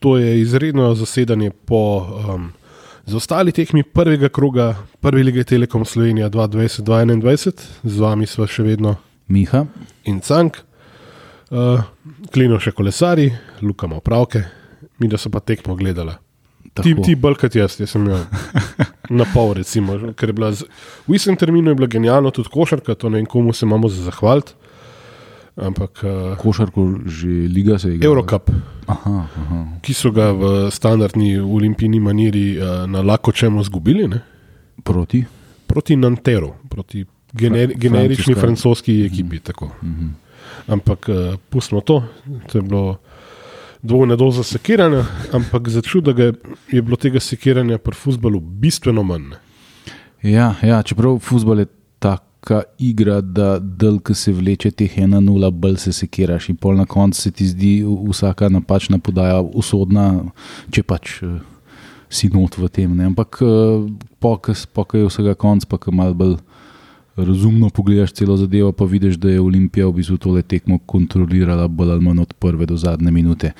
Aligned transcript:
to 0.00 0.16
je 0.18 0.40
izredno 0.40 0.94
zasedanje 0.94 1.50
po 1.50 2.06
um, 2.34 2.52
zaostali 3.06 3.52
tekmi 3.52 3.82
prvega 3.82 4.28
kroga 4.28 4.74
Prve 5.00 5.22
lige 5.22 5.44
Telekom 5.44 5.84
Slovenija 5.84 6.30
2020-2021, 6.30 7.52
z 7.82 8.00
vami 8.00 8.26
smo 8.26 8.46
še 8.46 8.62
vedno 8.62 8.96
Miha 9.28 9.64
in 10.04 10.20
Cank, 10.20 10.56
uh, 11.50 11.82
Klino 12.32 12.60
še 12.60 12.72
kolesari, 12.72 13.28
Luka 13.62 13.86
ima 13.86 14.00
opravke, 14.00 14.42
mi 14.98 15.08
da 15.08 15.18
so 15.18 15.30
pa 15.30 15.40
tekmo 15.40 15.76
gledali. 15.76 16.16
Ti, 16.80 16.94
ti 17.04 17.16
bolj 17.18 17.36
kot 17.40 17.56
jaz, 17.58 17.76
jaz 17.80 17.92
sem 17.92 18.04
imel 18.06 18.24
na 19.20 19.26
pol, 19.34 19.52
recimo, 19.58 19.98
ker 20.16 20.30
je 20.30 20.36
bila 20.36 20.52
z, 20.54 20.68
v 21.08 21.18
istem 21.18 21.36
terminu 21.36 21.72
je 21.72 21.80
bila 21.80 21.90
genialna 21.90 22.32
tudi 22.32 22.52
košarka, 22.52 22.94
to 22.94 23.10
ne 23.10 23.20
vem, 23.20 23.28
komu 23.28 23.52
se 23.52 23.66
imamo 23.66 23.90
za 23.90 24.06
zahvaliti. 24.06 24.54
Ampak 25.60 26.00
uh, 26.00 26.10
košarko 26.36 26.82
že 27.06 27.26
liga 27.28 27.78
se 27.78 27.88
je 27.88 27.94
igrala. 27.94 28.08
Eurocup, 28.10 28.50
Aha, 28.86 29.26
aha. 29.36 29.58
ki 29.82 29.94
so 29.94 30.10
ga 30.10 30.32
v 30.32 30.42
standardni 30.70 31.36
olimpijski 31.36 32.00
maniri 32.00 32.56
uh, 32.56 32.64
na 32.86 33.02
lahko 33.02 33.32
čemu 33.32 33.60
izgubili, 33.60 34.08
ne? 34.08 34.20
Proti. 34.82 35.24
proti 35.66 35.96
Nanteru, 35.96 36.54
proti 36.68 37.04
gener, 37.32 37.74
generični 37.76 38.34
francoska. 38.34 38.40
francoski 38.40 39.04
ekipi. 39.04 39.38
tako. 39.40 39.70
Ampak 40.66 41.08
uh, 41.08 41.16
pustimo 41.48 41.80
to, 41.80 42.02
to 42.46 42.58
je 42.58 42.62
bilo 42.62 42.96
dvojna 43.82 44.16
doza 44.16 44.42
sekiranja, 44.42 45.04
ampak 45.32 45.68
za 45.68 45.82
čudo 45.82 46.12
ga 46.12 46.22
je- 46.24 46.32
je 46.70 46.82
bilo 46.82 46.96
tega 46.96 47.20
sekiranja 47.20 47.78
pri 47.78 47.94
futbalu 47.94 48.40
bistveno 48.40 49.02
manj. 49.02 49.30
Ja, 50.22 50.54
ja, 50.62 50.82
čeprav 50.82 51.18
futbol 51.18 51.58
je 51.58 51.66
taka 52.40 52.62
igra, 52.78 53.20
da 53.20 53.58
delk 53.58 54.10
se 54.14 54.32
vleče 54.32 54.70
teh 54.70 54.98
1-0, 54.98 55.50
bolj 55.50 55.76
se 55.76 55.92
sekiraš 55.92 56.48
in 56.48 56.56
pol 56.56 56.76
na 56.76 56.86
koncu 56.86 57.20
se 57.20 57.30
ti 57.30 57.46
zdi 57.46 57.84
vsaka 57.84 58.48
napačna 58.48 58.98
podaja 58.98 59.40
usodna, 59.40 60.24
če 60.72 60.82
pač 60.82 61.22
eh, 61.22 61.38
si 62.08 62.28
not 62.28 62.56
v 62.58 62.68
tem. 62.68 62.96
Ne? 62.96 63.10
Ampak 63.12 63.42
pokaj 64.20 65.00
je 65.00 65.10
vsega 65.10 65.34
konc, 65.34 65.64
pa 65.68 65.78
ko 65.78 65.92
malo 65.92 66.14
bolj 66.14 66.38
razumno 67.16 67.68
pogledaš 67.70 68.12
celo 68.16 68.36
zadevo, 68.36 68.72
pa 68.72 68.84
vidiš, 68.84 69.18
da 69.20 69.30
je 69.30 69.40
Olimpija 69.40 69.86
v 69.86 69.98
bistvu 70.00 70.16
tole 70.16 70.42
tekmo 70.42 70.78
kontrolirala 70.78 71.68
bolj 71.68 71.92
ali 71.92 72.04
manj 72.04 72.24
od 72.24 72.32
prve 72.32 72.66
do 72.66 72.76
zadnje 72.76 73.10
minute. 73.10 73.52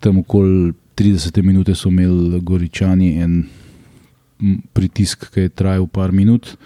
Tam 0.00 0.18
okoli 0.18 0.72
30 0.96 1.42
minute 1.42 1.74
so 1.74 1.88
imeli 1.88 2.40
Goričani 2.40 3.14
en 3.22 3.44
pritisk, 4.72 5.30
ki 5.32 5.46
je 5.46 5.54
trajal 5.54 5.86
par 5.86 6.12
minut. 6.12 6.56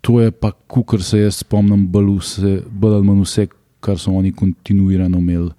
To 0.00 0.20
je 0.20 0.30
pa, 0.30 0.52
kar 0.66 1.02
se 1.04 1.20
jaz 1.20 1.42
spomnim, 1.42 1.84
bolj, 1.92 2.14
vse, 2.18 2.52
bolj 2.70 2.94
ali 2.98 3.06
manj 3.06 3.24
vse, 3.24 3.46
kar 3.84 3.98
so 4.00 4.12
oni 4.16 4.32
kontinuirano 4.32 5.18
imeli 5.18 5.50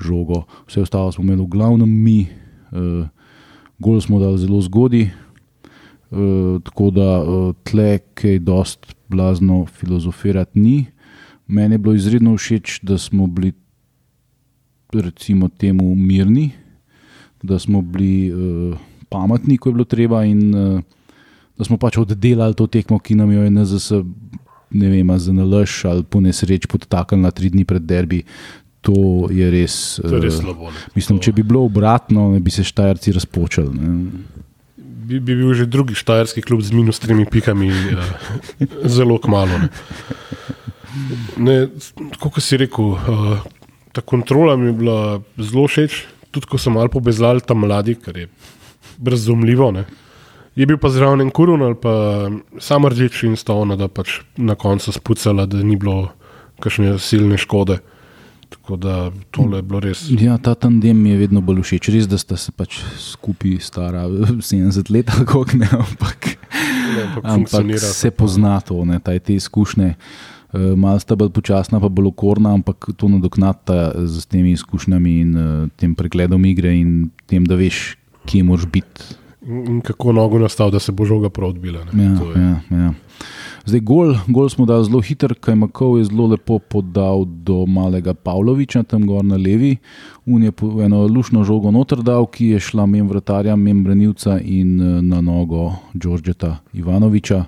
žogo. 0.00 0.44
Vse 0.68 0.82
ostalo 0.82 1.12
smo 1.12 1.24
imeli 1.24 1.42
v 1.42 1.50
glavnem 1.50 1.90
mi, 1.90 2.18
uh, 2.70 3.08
gol 3.78 4.00
smo 4.00 4.20
dali 4.22 4.38
zelo 4.38 4.60
zgodaj. 4.62 5.08
Uh, 6.08 6.60
tako 6.64 6.90
da 6.94 7.08
uh, 7.20 7.50
tle, 7.66 7.98
kaj 8.14 8.38
dost 8.38 8.94
blazno 9.08 9.66
filozofirati 9.66 10.60
ni. 10.60 10.86
Meni 11.48 11.74
je 11.74 11.78
bilo 11.78 11.94
izredno 11.94 12.36
všeč, 12.36 12.80
da 12.82 12.98
smo 12.98 13.26
bili, 13.26 13.52
recimo, 14.92 15.48
temu 15.48 15.94
mirni, 15.94 16.50
da 17.42 17.58
smo 17.58 17.82
bili 17.82 18.32
uh, 18.32 18.78
pametni, 19.08 19.58
ko 19.58 19.68
je 19.68 19.72
bilo 19.72 19.84
treba, 19.84 20.24
in 20.24 20.54
uh, 20.54 20.80
da 21.58 21.66
smo 21.66 21.78
pač 21.80 21.98
oddelali 21.98 22.54
to 22.54 22.66
tekmo, 22.70 22.98
ki 23.02 23.18
nam 23.18 23.32
jo 23.34 23.42
je 23.42 23.50
NZS, 23.50 24.00
ne 24.78 24.88
vem, 24.92 25.12
za 25.18 25.32
nalaž 25.32 25.82
ali 25.88 26.04
po 26.04 26.20
nesreč 26.20 26.68
podtaknili 26.70 27.24
na 27.24 27.30
tri 27.34 27.50
dni 27.50 27.64
pred 27.64 27.82
derbi. 27.82 28.22
To 28.86 29.26
je 29.32 29.50
res. 29.50 29.98
To 29.98 30.14
je 30.16 30.20
res 30.22 30.38
eh, 30.38 30.42
slabo. 30.44 30.70
ne. 30.70 30.82
Mislim, 30.94 31.18
To 31.18 31.26
če 31.26 31.34
bi 31.34 31.42
bilo 31.42 31.64
obratno, 31.66 32.30
bi 32.38 32.52
se 32.54 32.64
štajerci 32.64 33.12
razpočali. 33.16 33.74
Ne. 33.74 33.90
bi, 35.08 35.18
bi 35.20 35.34
bil 35.34 35.54
že 35.56 35.66
drugi 35.66 35.96
štajerski 35.96 36.44
klub 36.44 36.60
z 36.60 36.76
minus 36.76 37.00
tremi 37.00 37.24
pikami, 37.24 37.72
uh, 37.72 38.04
zelo 38.84 39.16
kmalo. 39.18 39.64
Ne. 39.64 39.68
Ne, 41.38 41.56
kot 42.20 42.38
si 42.44 42.60
rekel, 42.60 42.92
uh, 42.92 43.40
ta 43.96 44.04
kontrola 44.04 44.56
mi 44.60 44.70
je 44.70 44.76
bila 44.76 44.98
zelo 45.40 45.64
všeč, 45.64 46.04
tudi 46.30 46.46
ko 46.46 46.60
so 46.60 46.70
malo 46.70 46.92
pobezlali 46.92 47.40
tam 47.40 47.64
mladi, 47.64 47.96
kar 47.96 48.16
je 48.20 48.28
razumljivo. 49.00 49.72
Ne. 49.72 49.88
Je 50.58 50.66
bil 50.66 50.78
pa 50.82 50.90
zraven 50.90 51.22
en 51.22 51.30
kurun 51.30 51.62
ali 51.62 51.76
pa 51.78 51.92
sam 52.58 52.86
rdeč 52.90 53.22
in 53.28 53.36
sta 53.38 53.54
ona, 53.54 53.76
da 53.78 53.86
pač 53.88 54.20
na 54.36 54.58
koncu 54.58 54.92
spucala, 54.92 55.46
da 55.46 55.62
ni 55.62 55.76
bilo 55.78 56.08
kakšne 56.58 56.96
silne 56.98 57.38
škode. 57.38 57.78
Tako 58.48 58.78
da 58.80 58.94
tole 59.30 59.58
je 59.58 59.62
bilo 59.62 59.80
res. 59.84 60.06
Ja, 60.10 60.38
ta 60.40 60.54
tandem 60.56 60.96
mi 60.96 61.12
je 61.12 61.18
vedno 61.20 61.42
bolj 61.44 61.60
všeč. 61.62 61.90
Res, 61.92 62.08
da 62.08 62.18
sta 62.18 62.36
se 62.40 62.52
pač 62.56 62.80
skupaj 62.98 63.58
stara 63.62 64.06
70 64.50 64.90
let, 64.90 65.12
kako 65.12 65.44
ne, 65.60 65.68
ampak, 65.68 66.32
Ne, 66.88 67.02
ampak 67.04 67.24
ampak 67.24 67.78
se 67.78 68.10
pozna 68.10 68.60
to, 68.60 68.80
ne, 68.88 68.98
taj, 69.04 69.20
te 69.20 69.36
izkušnje. 69.36 69.94
Uh, 70.48 70.72
Malo 70.80 70.98
sta 70.98 71.16
bolj 71.18 71.30
počasna, 71.36 71.80
pa 71.80 71.90
bolj 71.92 72.08
okorna, 72.14 72.54
ampak 72.56 72.88
to 72.96 73.10
nadoknata 73.12 73.92
z 74.08 74.24
temi 74.32 74.54
izkušnjami 74.56 75.12
in 75.20 75.36
uh, 75.36 75.68
tem 75.76 75.94
pregledom 75.94 76.44
igre 76.48 76.72
in 76.72 77.10
tem, 77.28 77.44
da 77.44 77.58
veš, 77.58 77.98
kje 78.28 78.46
moraš 78.48 78.68
biti. 78.72 79.12
In 79.48 79.80
kako 79.80 80.12
nogo 80.12 80.38
nastav, 80.38 80.70
da 80.70 80.78
se 80.78 80.92
bo 80.92 81.04
žoga 81.08 81.30
prav 81.30 81.48
odbila. 81.48 81.80
Ja, 81.96 82.10
ja, 82.36 82.60
ja. 82.70 82.92
Zdaj, 83.68 83.80
gol, 83.80 84.14
gol 84.28 84.48
smo 84.48 84.64
dali 84.68 84.84
zelo 84.84 85.00
hiter, 85.04 85.34
Kajmakov 85.40 85.98
je 85.98 86.04
zelo 86.08 86.26
lepo 86.32 86.58
podal 86.58 87.24
do 87.24 87.66
malega 87.66 88.14
Pavloviča, 88.14 88.82
tam 88.88 89.06
gor 89.06 89.24
na 89.24 89.36
levi. 89.36 89.76
Un 90.26 90.42
je 90.44 90.52
eno 90.84 91.02
lušno 91.06 91.44
žogo 91.44 91.72
noter 91.72 92.00
dal, 92.04 92.26
ki 92.32 92.52
je 92.54 92.60
šla 92.60 92.86
mem 92.86 93.08
vratarja, 93.08 93.56
mem 93.56 93.82
branilca 93.84 94.38
in 94.40 94.80
eh, 94.80 95.02
na 95.02 95.20
nogo 95.20 95.72
Đorđeta 95.94 96.58
Ivanoviča, 96.72 97.44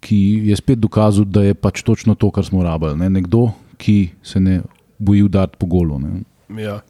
ki 0.00 0.20
je 0.50 0.56
spet 0.56 0.78
dokazal, 0.78 1.24
da 1.24 1.42
je 1.42 1.54
pač 1.54 1.82
točno 1.82 2.14
to, 2.14 2.30
kar 2.30 2.46
smo 2.46 2.62
rabili. 2.62 2.98
Ne? 3.02 3.10
Nekdo, 3.18 3.48
ki 3.78 3.98
se 4.22 4.40
ne 4.40 4.60
boji 4.98 5.22
udariti 5.26 5.58
po 5.58 5.66
golu. 5.66 5.98
Ne? 5.98 6.22
Ja. 6.62 6.80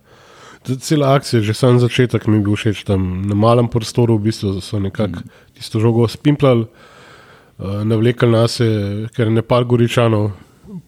Cela 0.66 1.14
akcija, 1.14 1.42
že 1.46 1.54
sam 1.54 1.78
začetek 1.78 2.26
mi 2.26 2.40
je 2.40 2.42
bil 2.42 2.56
všeč 2.58 2.82
tam 2.84 3.22
na 3.22 3.38
malem 3.38 3.68
prostoru, 3.70 4.18
v 4.18 4.26
bistvu 4.26 4.58
so 4.58 4.80
nekako 4.82 5.22
tisto 5.54 5.78
žogo 5.78 6.08
spimplali, 6.10 6.66
uh, 6.66 7.82
navlekli 7.86 8.28
nas 8.30 8.58
je, 8.60 9.06
ker 9.14 9.30
je 9.30 9.36
nepar 9.38 9.64
goričanov, 9.64 10.32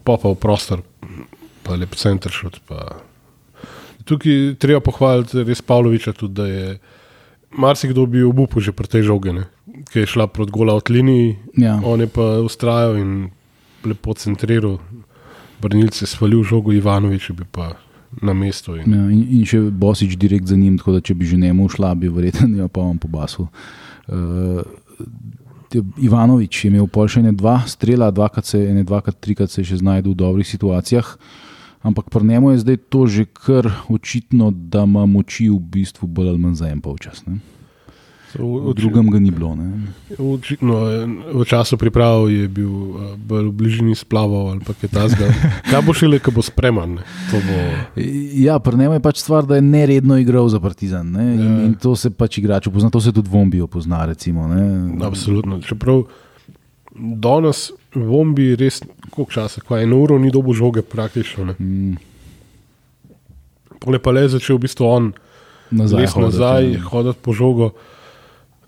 pa 0.03 0.19
pa 0.19 0.35
v 0.35 0.41
prostor, 0.43 0.83
pa 1.63 1.79
lep 1.79 1.95
center 1.95 2.35
šut. 2.35 2.59
Pa. 2.67 2.99
Tukaj 4.03 4.59
treba 4.59 4.83
pohvaliti 4.83 5.45
res 5.47 5.63
Pavloviča 5.63 6.13
tudi, 6.17 6.35
da 6.35 6.47
je 6.49 6.79
marsikdo 7.55 8.07
bi 8.07 8.23
obupal 8.23 8.61
že 8.61 8.73
pri 8.73 8.89
tej 8.89 9.03
žogi, 9.09 9.33
ne, 9.33 9.45
ki 9.93 10.03
je 10.05 10.11
šla 10.11 10.27
proti 10.27 10.53
gola 10.53 10.75
od 10.75 10.91
liniji, 10.91 11.39
Ja. 11.55 11.79
on 11.85 12.01
je 12.01 12.09
pa 12.11 12.43
ustrajal 12.43 12.99
in 12.99 13.31
lepo 13.85 14.15
centriral, 14.15 14.79
brnilce 15.63 16.07
svalil 16.07 16.43
žogo 16.43 16.73
Ivanovič, 16.73 17.31
bi 17.33 17.45
pa 17.47 17.79
na 18.23 18.33
mestu. 18.33 18.77
In, 18.77 18.93
Ja, 18.93 19.07
in, 19.13 19.23
in 19.41 19.47
še 19.49 19.61
Bosič 19.71 20.17
direkt 20.21 20.49
za 20.49 20.57
njim, 20.57 20.79
tako 20.81 20.97
da 20.97 21.05
če 21.05 21.15
bi 21.15 21.29
že 21.29 21.37
njemu 21.37 21.69
šla, 21.69 21.95
bi 21.95 22.09
verjetno 22.13 22.49
jo 22.63 22.69
pa 22.69 22.85
on 22.85 22.99
pobasil. 22.99 23.49
Uh, 24.09 24.63
Ivanovič 26.01 26.65
je 26.65 26.71
imel 26.73 26.89
pol 26.89 27.11
še 27.13 27.21
ne 27.23 27.35
dva 27.37 27.61
strela, 27.69 28.09
dvakrat 28.15 28.49
se, 28.49 28.63
ene 28.71 28.87
dvakrat, 28.89 29.19
trikrat 29.21 29.53
se 29.53 29.61
je 29.61 29.75
še 29.75 29.83
znašel 29.83 30.15
v 30.15 30.17
dobrih 30.17 30.49
situacijah. 30.49 31.13
Ampak 31.85 32.09
pri 32.11 32.25
njemu 32.25 32.51
je 32.57 32.63
zdaj 32.65 32.79
to 32.91 33.05
že 33.07 33.29
kar 33.29 33.69
očitno, 33.93 34.51
da 34.51 34.83
ima 34.89 35.05
moči 35.07 35.47
v 35.53 35.61
bistvu 35.61 36.09
bolj 36.09 36.33
ali 36.33 36.41
manj 36.41 36.59
za 36.65 36.73
en 36.73 36.81
polčas. 36.81 37.23
Ne? 37.29 37.39
V, 38.35 38.45
V 38.69 38.75
drugem 38.75 39.09
ga 39.09 39.19
ni 39.19 39.31
bilo. 39.31 39.55
Ne? 39.55 39.89
Očitno 40.13 40.75
v 41.33 41.45
času 41.45 41.77
priprav 41.77 42.27
je 42.27 42.45
bil 42.45 42.69
eh, 42.69 43.17
bolj 43.17 43.49
v 43.49 43.55
bližini 43.55 43.95
splavov 43.95 44.51
ali 44.51 44.61
pa 44.61 44.73
kaj 44.73 44.91
tasga. 44.91 45.27
Kaj 45.71 45.81
bo 45.81 45.93
šele, 45.93 46.19
ko 46.19 46.31
bo 46.31 46.43
spreman? 46.43 47.01
bo, 47.31 47.57
Ja, 48.35 48.59
pri 48.59 48.77
njemu 48.77 48.95
je 48.95 49.01
pač 49.01 49.19
stvar, 49.19 49.45
da 49.45 49.57
je 49.57 49.65
neredno 49.65 50.17
igral 50.17 50.49
za 50.49 50.61
Partizan. 50.61 51.09
Ne? 51.09 51.25
In, 51.31 51.41
Ja. 51.41 51.65
in 51.65 51.75
to 51.75 51.97
se 51.97 52.11
pač 52.11 52.39
igrač 52.39 52.69
pozna, 52.69 52.91
to 52.91 53.01
se 53.01 53.13
tudi 53.13 53.29
Vombijo 53.29 53.67
pozna. 53.67 54.05
Recimo, 54.05 54.45
ne? 54.47 54.93
absolutno. 55.01 55.61
Čeprav 55.61 56.05
danes 56.93 57.71
Vombi 57.91 58.53
res, 58.55 58.83
koliko 59.09 59.33
časa, 59.33 59.61
ko 59.61 59.77
eno 59.77 59.97
uro 59.99 60.19
ni 60.19 60.29
dobil 60.29 60.53
žoge 60.53 60.83
praktično. 60.83 61.45
Ne? 61.45 61.55
Mm, 61.59 61.97
Pole 63.79 63.99
pa 63.99 64.11
le 64.11 64.27
začel 64.27 64.59
v 64.59 64.67
bistvu 64.67 64.85
on 64.85 65.05
nazaj, 65.71 66.07
hoditi, 66.09 66.21
nazaj 66.21 66.65
ja. 66.73 66.81
hoditi 66.83 67.19
po 67.23 67.31
žogo. 67.33 67.71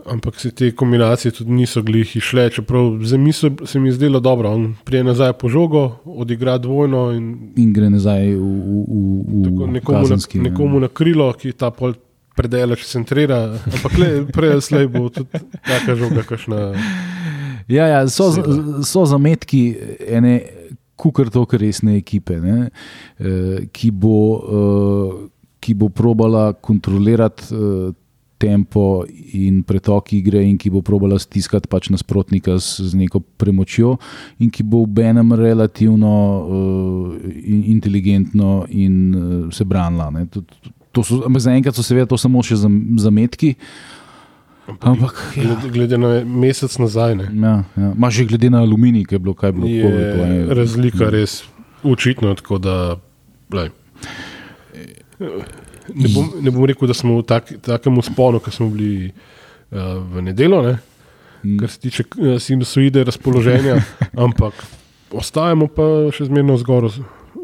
Ampak 0.07 0.41
se 0.41 0.51
te 0.51 0.71
kombinacije 0.75 1.33
tudi 1.33 1.53
niso 1.53 1.83
glih 1.83 2.17
išle, 2.17 2.51
čeprav 2.51 2.99
za 3.03 3.17
misel 3.17 3.51
se 3.65 3.81
mi 3.81 3.89
je 3.89 3.93
zdelo 3.93 4.21
dobro. 4.21 4.51
On 4.51 4.75
prije 4.85 5.05
nazaj 5.05 5.33
po 5.33 5.49
žogo, 5.49 5.97
odigra 6.05 6.59
dvojno 6.59 7.13
in 7.13 7.53
in 7.57 7.73
gre 7.73 7.91
nazaj 7.91 8.35
v, 8.35 8.39
v, 8.39 8.85
v, 8.89 9.45
Tako 9.45 9.67
nekomu, 9.67 9.99
na, 9.99 10.03
kazenski, 10.03 10.39
ne. 10.39 10.51
nekomu 10.51 10.81
na 10.81 10.89
krilo, 10.89 11.33
ki 11.33 11.53
ta 11.53 11.71
pol 11.71 11.95
predelač 12.37 12.85
centrira. 12.89 13.43
Ampak 13.73 13.99
le, 13.99 14.11
prej 14.33 14.61
slej 14.61 14.89
bo 14.89 15.09
tudi 15.09 15.43
taka 15.67 15.95
žoga, 15.95 16.23
kakšna. 16.23 16.71
Ja, 17.69 17.87
ja, 17.87 18.07
so, 18.09 18.33
so 18.83 19.05
zametki 19.07 19.77
ene 20.09 20.41
kukar 20.97 21.31
toliko 21.31 21.57
resne 21.57 21.97
ekipe, 21.97 22.41
ne, 22.41 22.71
eh, 23.19 23.69
ki 23.73 23.91
bo. 23.91 24.17
eh, 24.41 25.29
ki 25.61 25.75
bo 25.75 25.89
probala 25.89 26.53
kontrolirati 26.53 27.55
uh, 27.55 27.95
tempo 28.41 29.05
in 29.37 29.61
pretok 29.69 30.15
igre, 30.17 30.41
in 30.47 30.57
ki 30.59 30.73
bo 30.73 30.81
probala 30.85 31.19
stiskati 31.21 31.69
pač 31.69 31.91
nasprotnika 31.93 32.57
z, 32.57 32.89
z 32.89 33.01
neko 33.03 33.21
premočjo, 33.41 33.99
in 34.41 34.49
ki 34.49 34.65
bo 34.65 34.87
v 34.89 35.05
enem 35.13 35.35
relativno 35.37 36.13
uh, 36.41 37.15
in, 37.29 37.63
inteligentno 37.77 38.65
in 38.73 38.97
uh, 39.13 39.53
se 39.53 39.67
branila. 39.69 40.09
To, 40.33 40.43
to 40.97 41.05
so, 41.05 41.21
zaenkrat 41.37 41.77
so 41.77 41.85
seveda 41.85 42.09
to 42.09 42.19
samo 42.21 42.41
še 42.43 42.59
zametki. 43.05 43.55
Ampak, 44.79 45.19
ja. 45.35 45.43
glede, 45.43 45.71
glede 45.75 45.99
na 45.99 46.11
mesec 46.25 46.79
nazaj. 46.79 47.17
Ja, 47.35 47.55
ja. 47.77 47.93
Maš 47.99 48.23
že 48.23 48.29
glede 48.31 48.51
na 48.51 48.63
aluminij, 48.63 49.05
ki 49.05 49.19
je 49.19 49.23
bilo 49.23 49.35
kaj 49.35 49.53
bilo. 49.53 49.67
Je 49.67 49.83
COVID, 49.85 50.53
razlika 50.57 51.11
res 51.13 51.43
očitna. 51.83 52.37
Ne 55.95 56.09
bom, 56.15 56.29
ne 56.41 56.51
bom 56.51 56.65
rekel, 56.69 56.89
da 56.91 56.95
smo 56.95 57.19
v 57.19 57.27
tak, 57.27 57.53
takem 57.65 57.99
usponu, 57.99 58.41
kot 58.43 58.55
smo 58.55 58.69
bili 58.71 59.11
uh, 59.11 59.97
v 60.13 60.23
nedelo, 60.29 60.63
ne? 60.67 60.77
mm. 61.43 61.57
kar 61.59 61.71
se 61.71 61.81
tiče 61.81 62.05
uh, 62.05 62.37
sinusoide 62.43 63.05
razpoloženja, 63.05 63.81
ampak 64.27 64.55
ostajamo 65.11 65.67
pa 65.73 65.87
še 66.15 66.29
zmerno 66.29 66.59
zgoraj 66.61 67.01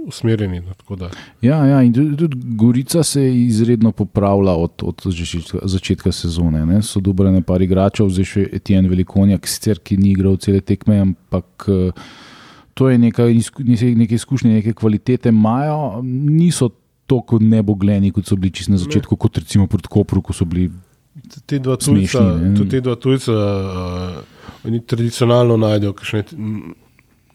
usmerjeni. 0.06 0.60
No, 0.62 1.08
ja, 1.42 1.56
ja, 1.66 1.80
in 1.82 1.90
tudi 1.92 2.38
Gorica 2.58 3.02
se 3.02 3.24
je 3.24 3.32
izredno 3.46 3.90
popravila 3.92 4.54
od, 4.56 4.82
od 4.82 5.02
začetka 5.62 6.12
sezone. 6.12 6.62
Ne? 6.66 6.78
So 6.82 7.02
dobri 7.02 7.32
nekaj 7.34 7.66
igračev, 7.66 8.12
zdaj 8.14 8.30
še 8.30 8.46
Etienne 8.60 8.90
Velikonjak, 8.92 9.48
sicer 9.50 9.82
ki 9.82 9.98
ni 9.98 10.12
igral 10.14 10.38
cele 10.42 10.62
tekme, 10.62 11.02
ampak. 11.08 11.66
Uh, 11.66 12.14
To 12.76 12.90
je 12.92 12.98
nekaj, 13.00 13.32
nekaj 13.96 14.14
izkušnje, 14.14 14.50
neke 14.58 14.74
kvalitete 14.76 15.30
imajo, 15.32 16.02
niso 16.04 16.68
tako 17.06 17.38
nebogljeni, 17.38 18.10
kot 18.12 18.26
so 18.26 18.36
bili 18.36 18.52
čisto 18.52 18.72
na 18.72 18.78
začetku, 18.78 19.14
ne. 19.14 19.18
kot 19.18 19.38
recimo 19.38 19.66
proti 19.66 19.88
Kopru, 19.88 20.22
ko 20.22 20.32
so 20.32 20.44
bili. 20.44 20.70
Te 21.46 21.58
dva 21.58 21.76
tujca, 21.80 22.22
te 22.70 22.80
dva 22.80 22.96
tujca, 23.00 23.32
uh, 23.32 24.66
oni 24.66 24.82
tradicionalno 24.86 25.56
najdejo, 25.56 25.94
kakšne 25.96 26.24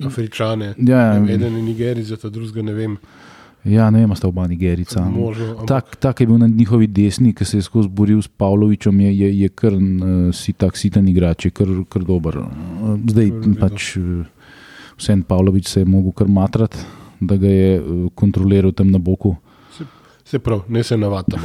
afričane. 0.06 0.74
Ja, 0.78 1.00
ja. 1.00 1.34
Eden 1.34 1.56
je 1.56 1.64
Nigerica, 1.64 2.18
ta 2.18 2.30
drugega 2.30 2.66
ne 2.66 2.74
vem. 2.74 2.98
Ja, 3.66 3.92
ne 3.94 4.02
vem, 4.02 4.14
sta 4.18 4.28
oba 4.28 4.48
Nigerica. 4.50 5.04
Tak, 5.70 5.96
tak 6.02 6.22
je 6.22 6.28
bil 6.28 6.40
na 6.42 6.48
njihovi 6.50 6.88
desni, 6.88 7.34
ki 7.34 7.46
se 7.46 7.60
je 7.60 7.66
skozi 7.66 7.90
boril 7.90 8.22
s 8.22 8.28
Pavlovičem, 8.28 9.00
je, 9.00 9.12
je, 9.18 9.30
je 9.42 9.50
kar 9.50 9.74
uh, 9.74 10.32
si 10.34 10.54
tak 10.54 10.78
sitan 10.78 11.08
igrač, 11.08 11.46
je 11.46 11.52
kar, 11.52 11.70
kar 11.90 12.06
dober. 12.06 12.42
Zdaj 13.10 13.32
pač 13.62 13.94
vsem 14.98 15.24
Pavlovič 15.24 15.70
se 15.70 15.82
je 15.82 15.90
mogel 15.90 16.12
kar 16.12 16.28
matrati, 16.28 16.82
da 17.20 17.38
ga 17.38 17.50
je 17.50 17.80
uh, 17.80 18.10
kontroliral 18.16 18.74
tam 18.74 18.92
na 18.92 19.00
boku. 19.02 19.36
Se 20.26 20.40
pravi, 20.40 20.62
ne 20.68 20.84
se 20.84 20.98
navadite. 20.98 21.38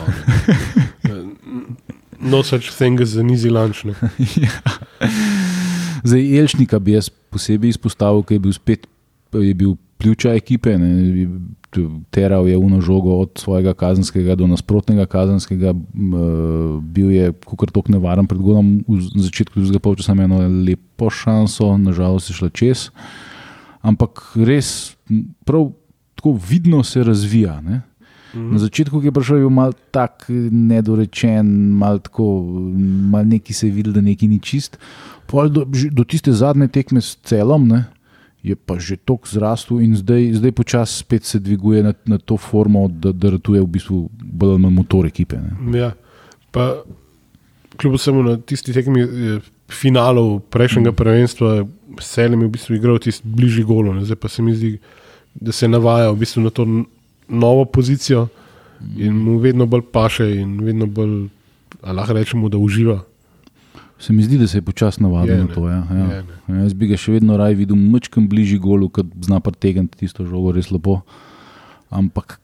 no, 2.31 2.43
such 2.43 2.70
thing 2.76 3.00
as 3.00 3.17
an 3.17 3.31
easy 3.31 3.50
lunch. 3.50 3.87
Zdaj, 6.05 6.38
Elšnika 6.38 6.78
bi 6.78 6.93
jaz 6.93 7.08
posebej 7.11 7.75
izpostavil, 7.75 8.23
ker 8.23 8.37
je 8.37 8.44
bil 8.46 8.52
spet 8.55 8.87
je 9.32 9.55
bil 9.55 9.76
pljuča 9.99 10.34
ekipe. 10.34 10.78
Ne, 10.78 11.28
teral 12.11 12.49
je 12.49 12.56
uno 12.56 12.81
žogo 12.81 13.11
od 13.11 13.31
svojega 13.34 13.75
kazenskega 13.75 14.34
do 14.34 14.46
nasprotnega 14.46 15.06
kazenskega. 15.06 15.73
Bil 16.81 17.11
je 17.11 17.32
kar 17.58 17.70
tok 17.70 17.88
nevaren 17.88 18.26
pred 18.26 18.40
godom, 18.40 18.78
na 18.88 19.23
začetku 19.23 19.61
drugega 19.61 19.82
polčasa 19.82 20.12
imel 20.12 20.25
eno 20.25 20.64
lepo 20.64 21.11
šanso, 21.11 21.76
nažalost 21.78 22.31
je 22.31 22.37
šla 22.37 22.49
čez. 22.49 22.88
Ampak 23.87 24.23
res, 24.34 24.96
prav 25.44 25.70
tako 26.17 26.38
vidno 26.50 26.82
se 26.84 27.05
razvija. 27.05 27.61
Ne. 27.61 27.82
-hmm. 28.36 28.52
Na 28.52 28.58
začetku 28.58 29.02
je 29.02 29.12
prišel 29.12 29.36
je 29.36 29.50
mal 29.50 29.72
tak 29.90 30.26
nedorečen, 30.50 31.46
mal 31.78 31.98
tako, 31.98 32.44
mal 33.10 33.24
neki 33.24 33.52
se 33.52 33.66
je 33.66 33.72
videl, 33.72 33.92
da 33.92 34.00
neki 34.00 34.28
ni 34.28 34.40
čist. 34.40 34.78
Do, 35.32 35.66
do 35.90 36.04
tiste 36.04 36.32
zadnje 36.32 36.68
tekme 36.68 37.00
s 37.00 37.18
celom, 37.24 37.68
ne, 37.68 37.84
je 38.46 38.54
pa 38.54 38.78
že 38.78 38.96
tok 38.96 39.26
zrastel 39.26 39.80
in 39.80 39.96
zdaj, 39.98 40.38
zdaj 40.38 40.52
počasi 40.52 41.02
spet 41.02 41.24
se 41.24 41.38
dviguje 41.38 41.82
na, 41.82 41.92
na 42.06 42.18
to 42.18 42.36
formo, 42.36 42.88
da, 42.88 43.12
da 43.12 43.30
ratuje 43.34 43.60
v 43.60 43.66
bistvu 43.66 44.08
bolj 44.22 44.58
manj 44.62 44.74
motor 44.74 45.06
ekipe. 45.06 45.36
Ne. 45.36 45.78
Ja, 45.78 45.90
pa 46.54 46.86
kljub 47.76 47.98
vsemu 47.98 48.22
na 48.22 48.36
tisti 48.38 48.72
tekmi 48.72 49.02
finalov 49.68 50.40
prejšnjega 50.50 50.90
mm. 50.90 50.96
prvenstva, 50.96 51.66
Selem 52.02 52.42
je 52.42 52.48
v 52.48 52.52
bistvu 52.52 52.74
igral 52.76 52.98
tisti 53.00 53.24
bližji 53.24 53.64
golo, 53.64 53.94
ne. 53.96 54.04
zdaj 54.04 54.18
pa 54.20 54.28
se 54.28 54.42
mi 54.42 54.52
zdi, 54.54 54.76
da 55.34 55.52
se 55.52 55.68
navaja 55.68 56.10
v 56.12 56.18
bistvu 56.20 56.42
na 56.44 56.50
to 56.50 56.66
novo 57.28 57.64
pozicijo 57.64 58.28
in 58.96 59.17
mu 59.17 59.38
vedno 59.38 59.67
bolj 59.67 59.82
paše, 59.93 60.28
in 60.40 60.61
vedno 60.61 60.87
bolj, 60.87 61.28
lahko 61.82 62.12
rečemo, 62.12 62.49
da 62.49 62.58
uživa. 62.58 63.00
Se 63.99 64.12
mi 64.12 64.23
zdi, 64.23 64.38
da 64.38 64.46
se 64.46 64.58
je 64.58 64.62
počasi 64.62 65.02
navadil 65.02 65.37
na 65.37 65.46
to. 65.55 65.69
Ja. 65.69 65.82
Ja. 65.90 66.23
Ja, 66.49 66.55
jaz 66.62 66.75
bi 66.76 66.90
ga 66.90 66.99
še 67.00 67.17
vedno 67.17 67.38
raj 67.40 67.56
videl, 67.56 67.78
mečkam 67.81 68.28
bližje 68.28 68.58
golu, 68.61 68.90
ker 68.93 69.06
zna 69.25 69.40
pretegniti 69.40 70.05
tisto 70.05 70.26
žogo 70.28 70.52
res 70.52 70.69
lepo. 70.70 71.00
Ampak 71.88 72.37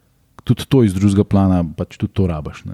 tudi 0.48 0.64
to 0.64 0.82
iz 0.86 0.96
drugega 0.96 1.26
plana, 1.28 1.60
pač 1.76 1.98
tudi 2.00 2.14
to 2.16 2.26
rabaš. 2.30 2.64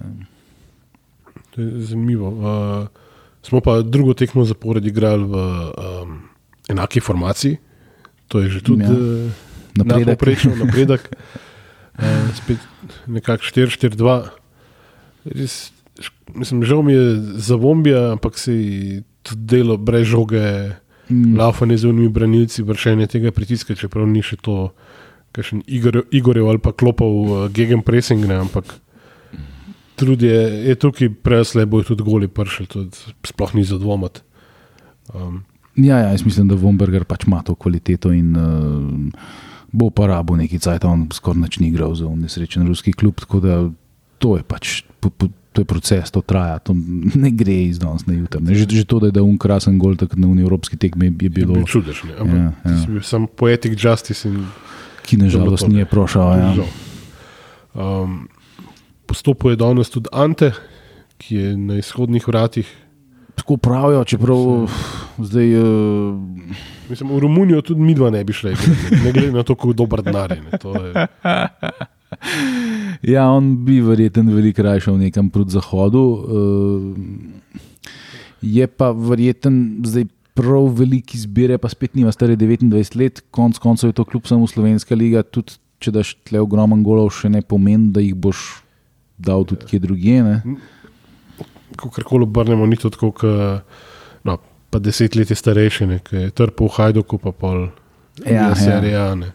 To 1.55 1.61
je 1.61 1.89
zanimivo. 1.91 2.31
Uh, 2.31 3.09
smo 3.43 3.61
pa 3.65 3.81
drugo 3.83 4.15
tekmo 4.15 4.47
zapored 4.47 4.87
igrali 4.87 5.27
v 5.27 5.35
um, 5.35 6.15
enaki 6.71 7.03
formaciji, 7.03 7.59
to 8.31 8.45
je 8.45 8.59
že 8.59 8.61
tudi 8.63 8.87
ja. 8.87 8.95
napredek. 9.75 10.23
napredek. 10.63 11.11
Uh, 11.99 12.05
spet 12.35 12.59
nekako 13.07 13.43
4-4-2. 13.43 14.19
Mislim, 16.35 16.63
žal 16.65 16.83
mi 16.83 16.93
je 16.93 17.17
za 17.43 17.57
bombija, 17.57 18.13
ampak 18.13 18.39
si 18.39 19.03
tudi 19.23 19.43
delo 19.57 19.77
brez 19.77 20.07
žoge, 20.07 20.73
mm. 21.09 21.39
laufanje 21.39 21.77
z 21.77 21.91
unimi 21.91 22.09
branilci, 22.09 22.63
vršenje 22.63 23.07
tega 23.07 23.33
pritiska, 23.35 23.75
čeprav 23.75 24.07
ni 24.07 24.23
še 24.23 24.39
to, 24.39 24.71
kar 25.35 25.45
še 25.45 25.59
Igor, 25.67 26.05
Igorjev 26.15 26.53
ali 26.53 26.63
pa 26.63 26.73
klopov 26.73 27.13
uh, 27.27 27.49
gegen 27.51 27.83
pressing, 27.83 28.23
ne, 28.29 28.39
ampak 28.47 28.79
trud 29.99 30.23
je, 30.23 30.39
je 30.71 30.79
tukaj 30.79 31.11
presle, 31.23 31.67
bojo 31.67 31.91
tudi 31.91 32.07
goli 32.07 32.31
pršli, 32.31 32.67
tudi 32.71 33.15
sploh 33.27 33.55
ni 33.59 33.67
za 33.67 33.81
dvomat. 33.83 34.23
Um, 35.15 35.43
ja, 35.75 35.99
ja, 35.99 36.15
jaz 36.15 36.23
mislim, 36.23 36.49
da 36.49 36.55
Vomberger 36.55 37.05
pač 37.09 37.27
ima 37.27 37.43
to 37.43 37.59
kvaliteto 37.59 38.13
in 38.15 38.37
uh, 38.39 39.48
bo 39.73 39.91
pa 39.91 40.07
rabo 40.07 40.37
neki 40.37 40.59
cajt, 40.59 40.85
on 40.85 41.09
skoraj 41.13 41.43
nič 41.45 41.59
ni 41.61 41.69
igral 41.69 41.95
za 41.95 42.09
nesrečen 42.09 42.67
ruski 42.69 42.93
klub. 42.93 43.21
Tako 43.21 43.41
da 43.41 43.71
to 44.19 44.37
je 44.37 44.43
pač. 44.43 44.83
Po, 45.01 45.11
po, 45.11 45.29
To 45.59 45.65
je 45.65 45.67
proces, 45.67 46.11
to 46.15 46.21
traja, 46.23 46.61
to 46.63 46.71
ne 47.19 47.31
gre 47.35 47.67
iz 47.67 47.81
danes 47.83 48.07
na 48.07 48.15
jutro. 48.15 48.39
Že, 48.39 48.69
že 48.71 48.85
to, 48.87 49.01
da 49.03 49.11
je 49.11 49.25
un 49.27 49.35
krasen 49.35 49.75
gol 49.75 49.97
na 49.99 50.29
evropski 50.39 50.79
tekmi, 50.79 51.11
je 51.11 51.31
bilo 51.35 51.67
čudežno. 51.67 52.15
Ja, 52.15 52.53
ja. 52.63 53.03
Sam 53.03 53.27
poetik 53.27 53.75
justice. 53.75 54.29
In... 54.29 54.47
Ki 55.03 55.19
nažalost 55.19 55.67
ni 55.67 55.83
prošel. 55.83 56.23
Ja. 56.23 56.69
Um, 57.75 58.29
Postopuje 59.09 59.59
danes 59.59 59.91
tudi 59.91 60.07
Ante, 60.15 60.53
ki 61.19 61.35
je 61.35 61.57
na 61.57 61.83
izhodnih 61.83 62.23
vratih. 62.29 62.71
Tako 63.49 63.57
pravijo, 63.57 64.05
čeprav 64.05 64.69
zdaj. 65.19 65.61
Uh, 65.61 66.19
Mislim, 66.91 67.15
v 67.17 67.19
Romunijo 67.19 67.63
tudi 67.65 67.81
mi 67.81 67.95
dva 67.95 68.11
ne 68.11 68.21
bi 68.25 68.33
šli, 68.33 68.53
ne 69.05 69.13
glede 69.13 69.31
na 69.33 69.43
to, 69.43 69.55
kako 69.55 69.73
dober 69.73 70.03
denar 70.05 70.35
je. 70.37 70.43
Ja, 73.03 73.29
on 73.31 73.65
bi 73.65 73.81
verjetno 73.81 74.35
veliko 74.35 74.63
raje 74.63 74.81
šel 74.85 74.99
nekam 75.01 75.31
proti 75.31 75.57
zahodu. 75.57 75.99
Uh, 75.99 76.97
je 78.43 78.67
pa 78.67 78.91
verjetno 78.93 79.85
zdaj 79.85 80.05
prav 80.37 80.69
veliko 80.69 81.17
izbire, 81.17 81.59
pa 81.59 81.73
spet 81.73 81.95
nima 81.97 82.13
stare 82.13 82.37
29 82.37 82.97
let, 83.01 83.25
konc 83.31 83.59
koncev 83.59 83.89
je 83.89 83.97
to 83.97 84.05
kljub 84.05 84.29
samo 84.29 84.47
Slovenska 84.47 84.95
liga. 84.95 85.23
Tudi 85.23 85.57
če 85.79 85.91
daš 85.97 86.19
tle 86.29 86.45
ogromen 86.45 86.85
golov, 86.85 87.15
še 87.17 87.33
ne 87.33 87.41
pomeni, 87.41 87.95
da 87.97 88.05
jih 88.05 88.13
boš 88.13 88.61
dal 89.19 89.49
tudi 89.49 89.65
kje 89.73 89.79
drugje. 89.89 90.43
Ko 90.45 90.59
karkoli 91.77 92.25
obrnemo, 92.25 92.67
ni 92.67 92.77
to 92.77 92.91
tako, 92.91 93.13
kot 93.13 93.27
pa 94.71 94.79
deset 94.79 95.17
let 95.17 95.31
je 95.31 95.37
starejši, 95.37 95.89
ki 96.05 96.23
je 96.27 96.31
trpel 96.37 96.69
v 96.69 96.77
Hajdoku, 96.77 97.19
pa 97.19 97.33
pol 97.33 97.69
ja, 98.25 98.53
serijane. 98.55 99.33
Ja. 99.33 99.35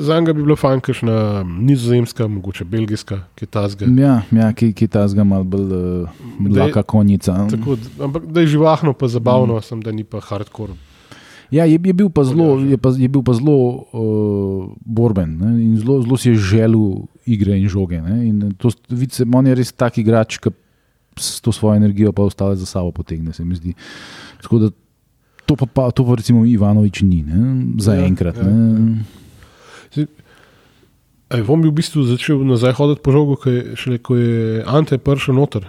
Za 0.00 0.16
njega 0.18 0.32
bi 0.32 0.42
bilo 0.42 0.56
fajn, 0.56 0.80
ker 0.82 0.96
je 0.96 1.44
nizozemska, 1.44 2.26
mogoče 2.26 2.64
belgijska, 2.64 3.20
ki 3.38 3.46
ta 3.46 3.66
zga. 3.68 3.86
Ja, 4.00 4.22
ja 4.32 4.48
ki, 4.56 4.72
ki 4.74 4.88
ta 4.90 5.04
zga 5.08 5.24
malo 5.24 5.44
bolj 5.44 5.74
uh, 5.76 6.22
mlaka 6.40 6.82
konjica. 6.82 7.36
Tako, 7.52 7.76
ampak 8.02 8.26
da 8.32 8.42
je 8.42 8.54
živahno, 8.56 8.96
pa 8.98 9.08
zabavno, 9.08 9.60
mm. 9.60 9.66
sem, 9.68 9.82
da 9.84 9.92
ni 9.92 10.04
pa 10.04 10.20
hardcore. 10.24 10.74
Ja, 11.50 11.64
je, 11.64 11.78
je 11.84 11.92
bil 11.96 12.08
pa 12.12 12.24
zelo, 12.28 12.58
je 12.60 12.76
pa, 12.76 12.90
je 12.98 13.08
bil 13.08 13.22
pa 13.24 13.32
zelo 13.36 13.54
uh, 13.92 14.64
borben 14.84 15.38
ne? 15.40 15.52
in 15.62 15.76
zelo, 15.80 16.02
zelo 16.02 16.16
si 16.20 16.32
je 16.32 16.36
želel 16.36 17.06
igre 17.24 17.56
in 17.56 17.68
žoge. 17.68 18.00
In 18.00 18.50
to, 18.58 18.72
vidite, 18.88 19.24
on 19.32 19.46
je 19.46 19.54
res 19.56 19.72
tak 19.72 20.00
igrač, 20.00 20.40
ki 20.42 20.52
s 21.18 21.40
to 21.40 21.52
svojo 21.52 21.76
energijo 21.76 22.12
pa 22.12 22.22
ostale 22.22 22.56
za 22.56 22.66
sabo 22.66 22.92
potegne, 22.92 23.32
se. 23.32 23.44
Tako 24.42 24.58
da 24.58 24.70
to 25.46 25.56
pa, 25.56 25.66
pa, 25.66 25.90
to 25.90 26.04
pa 26.04 26.14
recimo 26.14 26.44
Ivanovič 26.46 27.02
ni, 27.02 27.22
ne? 27.22 27.64
za 27.80 27.94
ja, 27.94 28.06
enkrat. 28.06 28.36
Ja, 28.36 28.44
ja. 29.96 30.06
Ej, 31.28 31.44
on 31.48 31.60
bi 31.60 31.68
v 31.68 31.76
bistvu 31.76 32.04
začel 32.08 32.40
nazaj 32.44 32.72
hoditi 32.80 33.04
po 33.04 33.12
žogu, 33.12 33.36
ko 33.36 33.52
je, 33.52 33.76
šele, 33.76 33.98
ko 34.00 34.16
je 34.16 34.64
Ante 34.64 34.96
prišel 34.96 35.36
noter. 35.36 35.68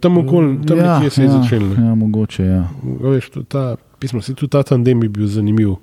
Tam 0.00 0.16
okoli, 0.20 0.64
tam 0.64 0.80
ja, 0.80 0.96
nekje 0.96 1.10
se 1.10 1.22
je 1.22 1.28
ja, 1.28 1.32
začel. 1.36 1.64
ne. 1.68 1.84
Ja, 1.84 1.94
mogoče, 1.94 2.44
ja. 2.44 2.62
Veš, 3.00 3.28
ta, 3.48 3.76
pismo, 4.00 4.24
si 4.24 4.32
tudi 4.32 4.52
ta 4.52 4.64
tandem 4.64 5.00
bi 5.00 5.08
bil 5.08 5.28
zanimiv. 5.28 5.76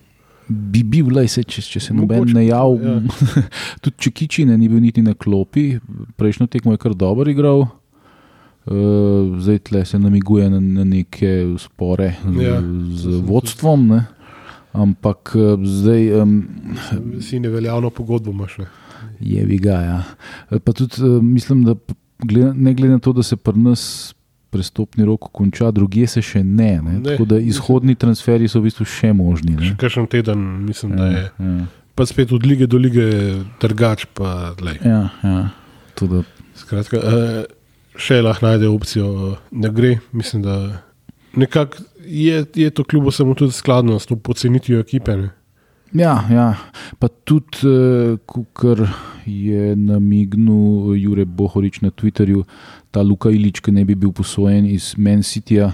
Bi 0.49 0.81
bil, 0.81 1.11
lej, 1.13 1.29
se, 1.29 1.43
če, 1.45 1.61
če 1.61 1.81
se 1.89 1.93
noben 1.93 2.23
Mogoče, 2.23 2.37
ne 2.37 2.45
jav, 2.47 2.77
ja. 2.81 2.95
tudi 3.85 3.97
če 4.01 4.13
Kičine 4.17 4.57
ni 4.57 4.69
bil 4.71 4.81
niti 4.81 5.03
na 5.05 5.13
klopi, 5.13 5.77
prejšnjo 6.17 6.49
tekmo 6.49 6.73
je 6.73 6.81
kar 6.81 6.97
dobro 6.97 7.29
igral. 7.29 7.67
Uh, 8.67 8.75
zdaj 9.37 9.59
tle 9.59 9.85
se 9.85 9.95
namiguje 9.97 10.49
na, 10.49 10.59
na 10.59 10.83
neke 10.85 11.29
spore 11.57 12.13
z, 12.25 12.41
Ja. 12.41 12.57
z 12.91 13.21
vodstvom, 13.21 13.87
ne? 13.87 14.01
ampak 14.73 15.31
eh, 15.33 15.55
zdaj 15.63 16.11
um, 16.13 16.33
Si 17.19 17.39
neveljavno 17.39 17.89
pogodbo 17.89 18.31
imaš. 18.31 18.57
Ne? 18.57 18.65
je 19.19 19.45
viga. 19.45 19.71
Ja. 19.73 20.03
Eh, 20.51 20.59
Pa 20.59 20.73
tudi 20.73 20.93
uh, 20.99 21.23
mislim, 21.23 21.63
da 21.63 21.75
glede, 22.19 22.53
ne 22.53 22.73
glede 22.73 22.93
na 22.93 22.99
to, 22.99 23.13
da 23.13 23.23
se 23.23 23.35
pri 23.35 23.55
nas 23.55 24.13
prestopni 24.49 25.05
rok 25.05 25.31
konča, 25.31 25.71
drugje 25.71 26.07
se 26.07 26.21
še 26.21 26.43
ne. 26.43 26.77
ne? 26.77 26.91
Ne, 26.93 27.03
Tako 27.03 27.25
da 27.25 27.39
izhodni 27.39 27.95
transferji 27.95 28.47
so 28.47 28.59
v 28.59 28.63
bistvu 28.63 28.85
še 28.85 29.13
možni. 29.13 29.55
Ne? 29.55 29.65
Še 29.65 29.75
kakšen 29.77 30.07
teden, 30.07 30.39
mislim, 30.65 30.93
da 30.93 31.05
je. 31.07 31.23
ja, 31.39 31.65
Pa 31.95 32.05
spet 32.05 32.31
od 32.31 32.45
lige 32.45 32.67
do 32.67 32.77
lige, 32.77 33.07
trgač. 33.57 34.05
Pa, 34.13 34.53
lej. 34.59 34.77
ja, 34.83 35.09
ja. 35.23 35.49
Tudi, 35.95 36.21
Skratka, 36.53 36.97
eh, 36.97 37.43
še 37.97 38.21
lahko 38.21 38.45
najde 38.45 38.69
opcijo, 38.69 39.37
da 39.51 39.69
gre. 39.73 39.97
Mislim, 40.11 40.43
da 40.45 40.83
je, 42.05 42.45
je 42.55 42.69
to 42.69 42.83
kljub 42.83 43.07
vsemu 43.07 43.35
tudi 43.35 43.51
skladno 43.51 43.99
s 43.99 44.05
to 44.05 44.15
pocenitvijo 44.15 44.79
ekipe. 44.79 45.17
Ne? 45.17 45.29
Ja, 45.93 46.23
ja. 46.31 46.55
pa 46.99 47.07
tudi, 47.07 47.63
uh, 47.67 48.43
kar 48.53 48.87
je 49.25 49.75
namignil 49.75 50.95
Jure 50.95 51.25
Bohorič 51.25 51.81
na 51.81 51.89
Twitterju, 51.89 52.43
ta 52.91 53.01
Luka 53.01 53.29
Ilič, 53.29 53.61
ki 53.61 53.71
ne 53.71 53.85
bi 53.85 53.95
bil 53.95 54.11
posojen 54.11 54.65
iz 54.65 54.93
Men 54.97 55.23
Cityja, 55.23 55.71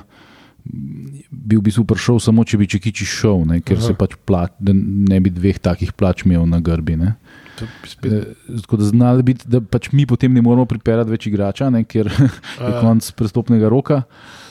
bi 0.65 1.55
v 1.55 1.61
bistvu 1.61 1.83
prišel 1.83 2.19
samo, 2.19 2.43
če 2.43 2.57
bi 2.57 2.67
Čekiči 2.67 3.05
šel, 3.05 3.43
ne, 3.45 3.59
ker 3.59 3.77
Aha. 3.77 3.85
se 3.85 3.93
pač 3.93 4.15
plač, 4.17 4.51
ne 4.61 5.19
bi 5.19 5.29
dveh 5.29 5.59
takih 5.59 5.91
plač 5.91 6.23
imel 6.23 6.45
na 6.45 6.59
grbi. 6.59 6.95
Ne. 6.95 7.15
Spet, 7.85 8.11
Eh, 8.11 8.61
Tako 8.61 8.77
da 8.77 8.85
znali 8.85 9.23
biti, 9.23 9.45
da 9.45 9.61
pač 9.61 9.91
mi 9.91 10.05
potem 10.05 10.33
ne 10.33 10.41
moramo 10.41 10.65
pripeljati 10.65 11.11
več 11.11 11.27
igrača, 11.27 11.69
ne, 11.69 11.83
ker 11.83 12.07
je 12.09 12.29
A. 12.59 12.79
konc 12.81 13.11
prestopnega 13.11 13.69
roka. 13.69 14.03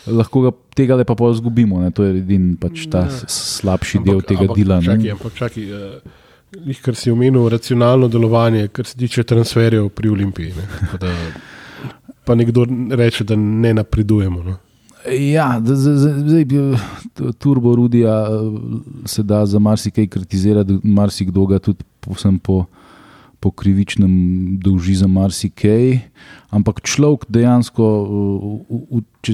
Lahko 0.06 0.42
ga 0.42 0.50
tega 0.72 0.94
le 0.94 1.04
pa 1.04 1.14
izgubimo, 1.14 1.80
ne. 1.80 1.90
to 1.90 2.04
je 2.04 2.16
edini 2.16 2.56
pač 2.56 2.86
ta 2.86 2.98
Ja. 3.00 3.10
s- 3.10 3.58
slabši 3.58 4.02
del 4.04 4.20
tega 4.22 4.42
ampak, 4.42 4.56
dela. 4.56 4.80
ne. 4.80 4.86
Čakaj, 4.86 5.10
ampak 5.10 5.32
čakaj. 5.34 5.64
Uh, 5.66 6.74
kar 6.78 6.94
si 6.94 7.10
omenil, 7.10 7.48
racionalno 7.48 8.08
delovanje, 8.08 8.68
kar 8.68 8.84
se 8.84 8.96
tiče 8.96 9.22
transferjev 9.24 9.88
pri 9.88 10.08
Olimpiji. 10.08 10.52
Ne? 10.52 10.66
Da, 10.98 11.08
pa 12.24 12.34
nekdo 12.34 12.66
reče, 12.90 13.24
da 13.24 13.36
ne 13.36 13.74
napredujemo. 13.74 14.42
No? 14.42 14.58
Ja, 15.04 15.60
zdaj, 15.60 16.44
bi- 16.44 16.76
t- 17.12 17.32
turbo 17.32 17.74
Rudija 17.74 18.22
eh, 18.22 18.28
se 19.04 19.22
da 19.22 19.46
za 19.46 19.58
marsikaj 19.58 20.06
kritizirati, 20.06 20.78
marsikdo 20.84 21.46
ga 21.46 21.58
tudi 21.58 21.82
povsem 22.00 22.38
po, 22.38 22.64
po 23.40 23.50
krivičnem 23.50 24.12
dolži 24.58 24.94
za 24.94 25.06
marsikaj. 25.06 25.98
Ampak 26.50 26.80
človek 26.80 27.26
dejansko, 27.28 27.82
eh, 27.82 28.08
v- 28.70 28.86
v- 28.92 29.02
če 29.20 29.32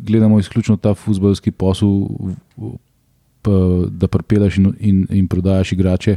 gledamo 0.00 0.38
izključno 0.38 0.76
ta 0.76 0.94
futbalski 0.94 1.50
posel, 1.50 2.06
da 3.90 4.06
pripeleš 4.06 4.56
in, 4.56 4.72
in, 4.80 5.06
in 5.10 5.28
prodajaš 5.28 5.72
igrače, 5.72 6.16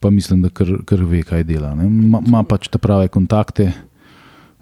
pa 0.00 0.10
mislim, 0.10 0.42
da 0.42 0.48
kar, 0.48 0.68
kar 0.84 1.02
ve, 1.02 1.22
kaj 1.22 1.44
dela. 1.44 1.72
ima 2.20 2.42
pač 2.44 2.68
te 2.68 2.78
prave 2.78 3.08
kontakte. 3.08 3.72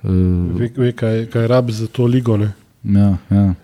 eh, 0.02 0.08
Ve, 0.54 0.70
ve 0.76 0.92
kaj, 0.92 1.26
kaj 1.26 1.46
rabi 1.46 1.72
za 1.72 1.86
to 1.86 2.06
ligo. 2.06 2.36
Ne? 2.36 2.52
Ja, 2.86 3.16
ja. 3.30 3.54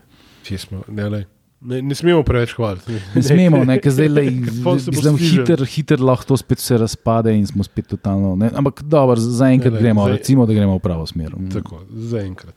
Smo, 0.50 0.80
ne, 0.88 1.04
lej. 1.06 1.24
ne, 1.62 1.82
ne 1.82 1.94
smemo 1.94 2.22
preveč 2.22 2.54
hvaliti. 2.54 2.96
Ne 3.14 3.22
smemo, 3.22 3.60
ne, 3.64 3.76
ker 3.76 3.92
zdaj 3.92 4.08
le, 4.08 4.22
stižen. 4.80 5.16
hiter, 5.16 5.62
hiter 5.64 6.00
lahko 6.00 6.24
to 6.26 6.36
spet 6.36 6.58
se 6.58 6.74
razpade 6.76 7.30
in 7.30 7.46
smo 7.46 7.62
spet 7.62 7.86
totalno. 7.86 8.32
Ne, 8.36 8.50
ampak 8.52 8.82
dobro, 8.82 9.14
zaenkrat 9.16 9.72
Ne, 9.72 9.76
ne, 9.76 9.82
gremo, 9.82 10.02
zdaj- 10.02 10.16
recimo, 10.16 10.46
da 10.46 10.52
gremo 10.52 10.74
v 10.74 10.80
pravo 10.80 11.06
smer. 11.06 11.36
Tako, 11.48 11.82
zaenkrat. 11.92 12.54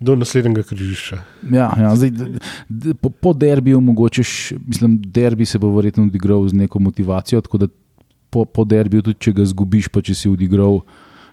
Do 0.00 0.16
naslednjega 0.16 0.64
križišča. 0.64 1.16
Ja, 1.48 1.68
ja, 1.78 1.92
zdaj, 1.94 2.10
po, 2.96 3.10
po 3.12 3.32
derbiju 3.32 3.78
mogoče, 3.82 4.22
š- 4.22 4.56
mislim, 4.58 4.96
derbi 4.98 5.46
se 5.46 5.58
bo 5.58 5.70
verjetno 5.70 6.04
odigral 6.04 6.48
z 6.48 6.56
neko 6.56 6.80
motivacijo, 6.80 7.40
tako 7.40 7.58
da 7.58 7.66
po, 8.28 8.42
po 8.44 8.64
derbiju, 8.64 9.02
tudi 9.04 9.20
če 9.20 9.32
ga 9.32 9.44
zgubiš, 9.44 9.88
pa 9.88 10.00
če 10.00 10.14
si 10.16 10.28
odigral 10.28 10.80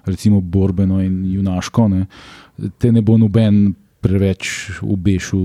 recimo 0.05 0.37
borbeno 0.39 1.01
in 1.01 1.23
junaško, 1.31 1.87
ne, 1.87 2.05
te 2.77 2.91
ne 2.91 3.01
bo 3.01 3.17
noben 3.17 3.71
preveč 4.01 4.71
ubešil 4.81 5.43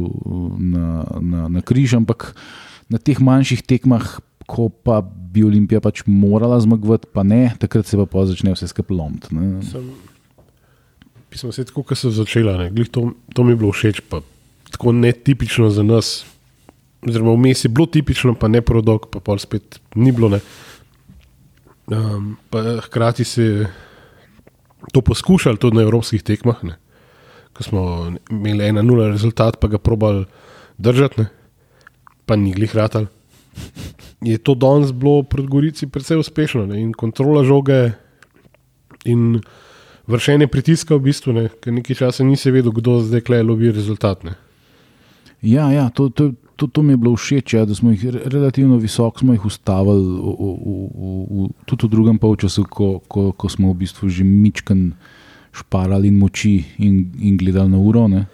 na, 0.59 1.05
na, 1.21 1.49
na 1.49 1.61
križ, 1.61 1.97
ampak 1.99 2.33
na 2.89 3.01
teh 3.01 3.19
manjših 3.19 3.65
tekmah, 3.67 4.21
ko 4.45 4.69
pa 4.69 5.01
bi 5.03 5.43
Olimpija 5.43 5.81
pač 5.81 6.05
morala 6.07 6.61
zmagovati, 6.61 7.09
pa 7.11 7.25
ne, 7.27 7.55
takrat 7.59 7.89
se 7.89 7.99
pa 7.99 8.27
začne 8.29 8.53
vse 8.55 8.69
skupaj 8.71 8.97
lomiti. 8.97 9.33
pismo 11.35 11.51
se 11.53 11.65
tako, 11.65 11.83
kot 11.83 11.99
so 11.99 12.13
začela. 12.15 12.55
ne, 12.61 12.71
glih 12.71 12.89
To, 12.89 13.11
to 13.35 13.45
mi 13.45 13.53
je 13.53 13.59
bilo 13.59 13.73
všeč, 13.73 14.05
pa 14.07 14.23
tako 14.71 14.93
netipično 14.93 15.71
za 15.71 15.83
nas. 15.83 16.23
Oziroma, 17.03 17.35
vmes 17.35 17.65
je 17.65 17.69
bilo 17.69 17.87
tipično, 17.87 18.37
pa 18.39 18.49
ne 18.49 18.63
prodok, 18.63 19.11
pa 19.11 19.21
pol 19.21 19.39
spet 19.43 19.81
ni 19.99 20.13
bilo. 20.13 20.31
Ne. 20.31 20.41
Um, 21.91 22.37
pa 22.51 22.81
hkrati 22.87 23.25
se 23.25 23.43
je 23.43 23.67
to 24.93 25.01
poskušali 25.01 25.59
tudi 25.59 25.77
na 25.77 25.83
evropskih 25.83 26.23
tekmah, 26.23 26.63
ne. 26.65 26.79
Ko 27.55 27.63
smo 27.63 27.83
imeli 28.31 28.69
ena 28.69 28.83
nula 28.83 29.09
rezultat, 29.13 29.61
pa 29.61 29.69
ga 29.69 29.79
probali 29.79 30.25
držati, 30.79 31.21
ne. 31.21 31.27
pa 32.27 32.37
ni 32.37 32.53
glih 32.53 32.75
ratal. 32.77 33.07
Je 34.25 34.39
to 34.39 34.55
danes 34.55 34.93
bilo 34.93 35.23
pred 35.23 35.47
Gorici 35.47 35.87
precej 35.87 36.19
uspešno 36.19 36.67
ne. 36.67 36.81
in 36.81 36.93
kontrola 36.93 37.45
žoge 37.45 37.93
in 39.05 39.41
vršenje 40.07 40.47
pritiska 40.47 40.97
v 40.97 41.11
bistvu, 41.11 41.33
ne, 41.33 41.49
ker 41.61 41.73
nekaj 41.73 41.97
časa 41.97 42.25
nisi 42.25 42.51
vedel, 42.53 42.73
kdo 42.73 43.01
zdaj 43.05 43.25
klej 43.25 43.45
lobi 43.45 43.73
rezultat. 43.73 44.25
Ne. 44.25 44.35
Ja, 45.45 45.71
ja 45.73 45.89
to, 45.93 46.09
to, 46.09 46.33
to, 46.57 46.67
to 46.67 46.83
mi 46.83 46.93
je 46.93 47.01
bilo 47.01 47.17
všeč, 47.17 47.55
ja, 47.55 47.65
da 47.69 47.75
smo 47.75 47.93
jih 47.93 48.05
re- 48.11 48.25
relativno 48.33 48.77
visoko 48.81 49.21
smo 49.21 49.37
jih 49.37 49.45
ustavili, 49.45 50.01
v, 50.01 50.35
v, 50.41 50.49
v, 50.89 51.13
v, 51.29 51.49
tudi 51.69 51.87
v 51.87 51.93
drugem 51.93 52.19
polčasu, 52.19 52.65
ko, 52.65 52.99
ko, 53.09 53.33
ko 53.33 53.49
smo 53.49 53.73
v 53.73 53.85
bistvu 53.85 54.09
že 54.09 54.25
mičken 54.25 54.93
šparali 55.55 56.09
in 56.09 56.19
moči 56.19 56.59
in, 56.79 57.01
in 57.21 57.37
gledali 57.37 57.71
na 57.71 57.79
uro. 57.79 58.09
Ne. 58.09 58.27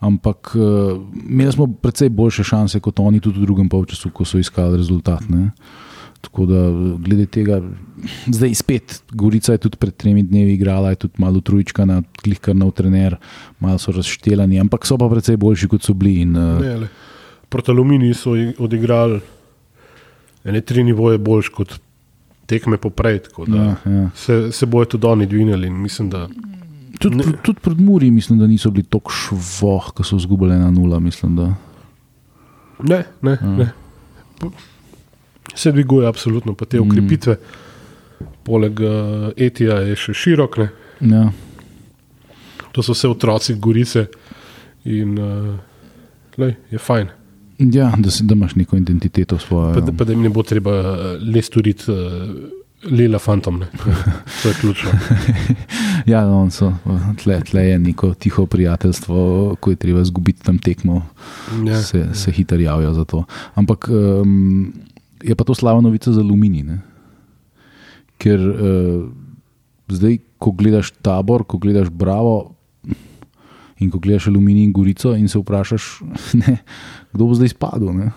Ampak 0.00 0.54
uh, 0.54 0.96
imeli 1.28 1.52
smo 1.52 1.66
precej 1.66 2.08
boljše 2.08 2.44
šanse 2.44 2.80
kot 2.80 3.00
oni, 3.00 3.20
tudi 3.20 3.40
v 3.40 3.48
drugem 3.48 3.68
polčasu, 3.68 4.10
ko 4.10 4.24
so 4.24 4.38
iskali 4.40 4.78
rezultat. 4.80 5.26
Ne. 5.28 5.50
Tako 6.20 6.44
da, 6.46 6.62
glede 7.00 7.24
tega, 7.32 7.62
zdaj 8.28 8.54
spet, 8.54 8.96
Gorica 9.16 9.52
je 9.56 9.62
tudi 9.64 9.78
pred 9.80 9.94
tremi 9.96 10.22
dnevi 10.22 10.52
igrala, 10.54 10.92
je 10.92 11.06
tudi 11.06 11.14
malo 11.18 11.40
trujčka, 11.40 11.84
na 11.88 12.02
klihkar 12.22 12.56
nov 12.56 12.74
trener, 12.76 13.16
malo 13.60 13.80
so 13.80 13.92
razštelani, 13.96 14.60
ampak 14.60 14.84
so 14.88 14.98
pa 15.00 15.08
precej 15.08 15.40
boljši, 15.40 15.68
kot 15.72 15.84
so 15.84 15.96
bili. 15.96 16.20
In, 16.26 16.36
uh, 16.36 16.60
Ne, 16.60 16.74
le. 16.84 16.90
Proti 17.48 17.72
Aluminiju 17.72 18.14
so 18.14 18.36
odigrali 18.62 19.20
ene 20.44 20.60
tri 20.60 20.84
nivoje 20.84 21.18
boljš 21.18 21.48
kot 21.48 21.80
tekme 22.46 22.76
poprej. 22.76 23.20
da 23.46 23.56
ja, 23.56 23.76
ja. 23.84 24.10
Se, 24.14 24.52
se 24.52 24.66
bojo 24.66 24.84
tudi 24.84 25.06
oni 25.06 25.26
dvignili 25.26 25.66
in 25.66 25.82
mislim, 25.82 26.10
da 26.10 26.28
Tudi, 27.00 27.16
Ne. 27.16 27.22
pr, 27.24 27.36
tudi 27.42 27.60
pred 27.60 27.80
Muri, 27.80 28.10
mislim, 28.10 28.38
da 28.38 28.46
niso 28.46 28.70
bili 28.70 28.84
tako 28.84 29.10
švoh, 29.10 29.92
ko 29.92 30.04
so 30.04 30.16
izgubili 30.16 30.52
na 30.54 30.70
nula. 30.70 30.98
Mislim, 31.00 31.36
da. 31.36 31.46
ne, 32.80 32.98
ne, 33.22 33.38
ne. 33.42 33.70
Po- 34.38 34.50
se 35.54 35.72
dviguje 35.72 36.06
absolutno, 36.06 36.54
pa 36.54 36.64
te 36.64 36.80
ukrepitve. 36.80 37.36
Poleg 38.42 38.80
uh, 38.80 38.90
Etija 39.38 39.78
je 39.80 39.96
še 39.96 40.12
širok, 40.14 40.58
ne. 40.58 40.68
Ja. 41.02 41.30
to 42.70 42.82
so 42.82 42.92
vse 42.92 43.08
otroci 43.08 43.54
Gorice 43.56 44.06
in 44.84 45.16
uh, 45.18 45.56
lej, 46.36 46.54
je 46.70 46.78
fajn. 46.78 47.08
Ja, 47.60 47.90
da, 47.98 48.10
si, 48.10 48.24
da 48.24 48.34
imaš 48.34 48.54
neko 48.54 48.76
identiteto 48.76 49.38
svojo. 49.38 49.74
Pa, 49.74 49.80
da- 49.80 49.92
pa 49.92 50.04
da 50.04 50.12
jim 50.12 50.22
ne 50.22 50.28
bo 50.30 50.42
treba 50.42 50.70
uh, 50.82 50.96
le 51.24 51.42
storiti 51.42 51.88
uh, 51.88 51.98
lela 52.84 53.18
fantom. 53.18 53.58
Ne. 53.58 53.66
To 54.42 54.48
je 54.48 54.54
ključno. 54.54 54.90
Ja, 56.06 56.24
no, 56.26 56.44
so, 56.50 56.72
tle, 57.22 57.40
tle 57.44 57.64
je 57.66 57.78
neko 57.78 58.14
tiho 58.14 58.46
prijateljstvo, 58.46 59.16
ko 59.60 59.70
je 59.70 59.76
treba 59.76 60.00
izgubiti 60.00 60.42
tam 60.42 60.58
tekmo, 60.58 61.02
Ja. 61.66 61.82
se, 61.82 62.08
se 62.14 62.32
hitro 62.32 62.58
javijo 62.58 62.92
za 62.94 63.04
to. 63.04 63.24
Ampak 63.54 63.88
um, 63.88 64.72
je 65.22 65.34
pa 65.34 65.44
to 65.44 65.54
slaba 65.54 65.80
novica 65.80 66.12
za 66.12 66.20
aluminij. 66.20 66.62
Ne? 66.62 66.78
Ker 68.18 68.40
uh, 68.40 69.08
zdaj, 69.88 70.18
ko 70.38 70.52
gledaš 70.52 70.92
tabor, 71.02 71.44
ko 71.44 71.58
gledaš 71.58 71.90
Bravo 71.90 72.54
in 73.80 73.90
ko 73.90 73.98
gledaš 73.98 74.28
aluminij 74.28 74.64
in 74.64 74.72
Gorico, 74.72 75.14
in 75.16 75.28
se 75.28 75.38
vprašaš, 75.40 76.00
ne, 76.40 76.58
kdo 77.12 77.26
bo 77.26 77.34
zdaj 77.34 77.48
spadal, 77.48 77.94
ne? 77.96 78.10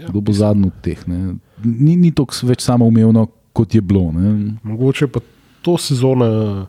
Ja, 0.00 0.08
kdo 0.08 0.20
bo 0.20 0.32
zadnji 0.32 0.66
od 0.72 0.78
teh. 0.82 1.00
Ne? 1.08 1.34
Ni, 1.64 1.96
ni 1.96 2.10
to 2.10 2.24
več 2.42 2.64
samo 2.64 2.86
umevno, 2.88 3.26
kot 3.52 3.74
je 3.76 3.80
bilo. 3.84 4.08
Ne? 4.12 4.56
Mogoče 4.64 5.06
pa 5.12 5.20
to 5.62 5.76
sezono, 5.78 6.66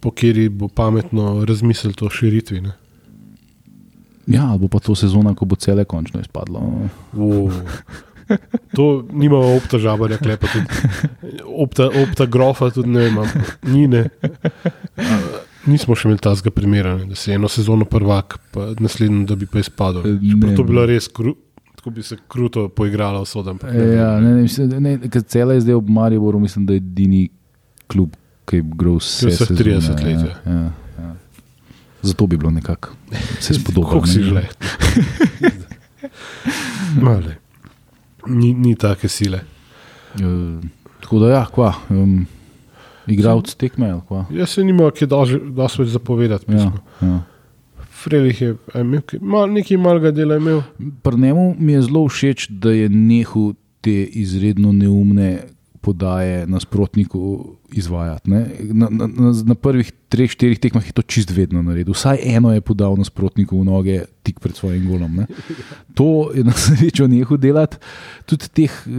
po 0.00 0.10
kateri 0.10 0.48
bo 0.48 0.68
pametno 0.68 1.44
razmisliti 1.44 2.04
o 2.04 2.10
širitvi. 2.10 2.60
Ne? 2.60 2.72
Ja, 4.26 4.56
bo 4.60 4.68
pa 4.68 4.78
to 4.78 4.94
sezona, 4.94 5.34
ko 5.34 5.46
bo 5.48 5.56
cele 5.56 5.84
končno 5.88 6.20
izpadlo. 6.20 6.60
U, 7.16 7.50
to 8.76 9.04
nima 9.12 9.38
opta 9.38 9.78
žabarja, 9.78 10.18
klepa 10.18 10.46
tudi. 10.52 10.66
Opta, 11.58 11.88
opta 12.02 12.26
grofa 12.26 12.70
tudi 12.70 12.88
ne 12.88 13.08
ima, 13.08 13.24
ni 13.62 13.86
ne. 13.88 14.04
Nismo 15.66 15.96
še 15.96 16.08
imeli 16.08 16.20
tazga 16.22 16.52
primera, 16.54 16.94
ne, 16.96 17.08
da 17.10 17.16
si 17.16 17.32
eno 17.32 17.48
sezono 17.48 17.88
prvak, 17.88 18.38
pa 18.52 18.70
naslednjo, 18.80 19.24
da 19.28 19.36
bi 19.36 19.48
pa 19.48 19.60
izpadel. 19.64 20.04
Ne, 20.04 20.20
Čeprav 20.30 20.54
to 20.54 20.62
ne. 20.62 20.66
bi 20.66 20.74
bilo 20.74 20.84
res, 20.88 21.08
kru, 21.12 21.34
tako 21.76 21.92
bi 21.96 22.04
se 22.04 22.16
kruto 22.28 22.68
poigrala 22.68 23.24
ampak 23.24 23.72
ne 23.72 23.80
vem. 23.80 23.96
Ja, 23.96 24.12
ne, 24.20 24.34
ne, 24.44 24.80
ne, 24.80 24.94
ker 25.08 25.24
cela 25.24 25.56
je 25.56 25.64
zdaj 25.64 25.80
ob 25.80 25.88
Mariboru, 25.88 26.40
mislim, 26.40 26.66
da 26.68 26.76
je 26.76 26.84
edini 26.84 27.28
klub, 27.88 28.16
ki 28.48 28.56
igral 28.62 28.96
vse. 28.98 29.30
Sezone, 29.30 29.60
30 29.60 30.04
let, 30.04 30.20
Ja, 30.46 30.52
ja, 30.52 30.70
ja. 30.98 31.14
Zato 32.02 32.26
bi 32.26 32.36
bilo 32.36 32.50
nekako 32.50 32.88
se 33.40 33.54
spodobno. 33.58 33.90
Kako 33.90 34.06
si 34.06 34.22
žle? 34.22 34.44
Male. 37.02 37.36
Ni, 38.26 38.54
ni 38.54 38.74
take 38.76 39.08
sile. 39.08 39.40
Uh, 40.14 40.64
tako 41.00 41.18
da, 41.18 41.28
ja, 41.30 41.46
kva. 41.54 41.74
Um, 41.90 42.26
Igravc 43.06 43.54
tekme, 43.54 43.90
ali 43.90 44.00
kva. 44.08 44.24
Jaz 44.30 44.50
se 44.50 44.64
nima, 44.64 44.90
ki 44.90 45.06
da 45.08 45.22
dosti 45.56 45.82
več 45.82 45.90
zapovedati. 45.94 46.52
Ja, 46.52 46.58
Ja. 46.58 46.72
ja. 47.08 47.20
Frelih 47.98 48.40
je 48.42 48.52
imel, 48.78 49.00
mal, 49.20 49.48
nekaj 49.50 49.76
malega 49.76 50.10
dela 50.14 50.36
imel. 50.38 50.60
Pri 51.02 51.16
njemu 51.18 51.54
mi 51.58 51.72
je 51.72 51.80
zelo 51.82 52.04
všeč, 52.08 52.46
da 52.50 52.70
je 52.70 52.88
nehal 52.88 53.52
te 53.80 54.04
izredno 54.04 54.72
neumne 54.72 55.40
podaje 55.88 56.44
nasprotniku 56.46 57.22
izvajati. 57.72 58.28
Ne? 58.30 58.40
Na, 58.72 58.88
na, 58.90 59.08
na, 59.08 59.32
na 59.44 59.56
prvih 59.56 59.88
treh, 60.08 60.28
štirih 60.28 60.60
tekmah 60.60 60.84
je 60.84 60.92
to 60.92 61.02
čist 61.02 61.32
vedno 61.32 61.64
naredil. 61.64 61.96
Vsaj 61.96 62.20
eno 62.28 62.52
je 62.52 62.60
podal 62.60 62.96
nasprotniku 63.00 63.56
v 63.56 63.64
noge 63.64 63.96
tik 64.22 64.40
pred 64.40 64.52
svojim 64.52 64.84
golom. 64.84 65.22
Ne? 65.22 65.26
To 65.96 66.28
je 66.30 66.44
na 66.44 66.52
srečo 66.52 67.08
nehal 67.08 67.40
delati. 67.40 67.80
Tudi 68.28 68.52
teh 68.54 68.72
uh, 68.84 68.92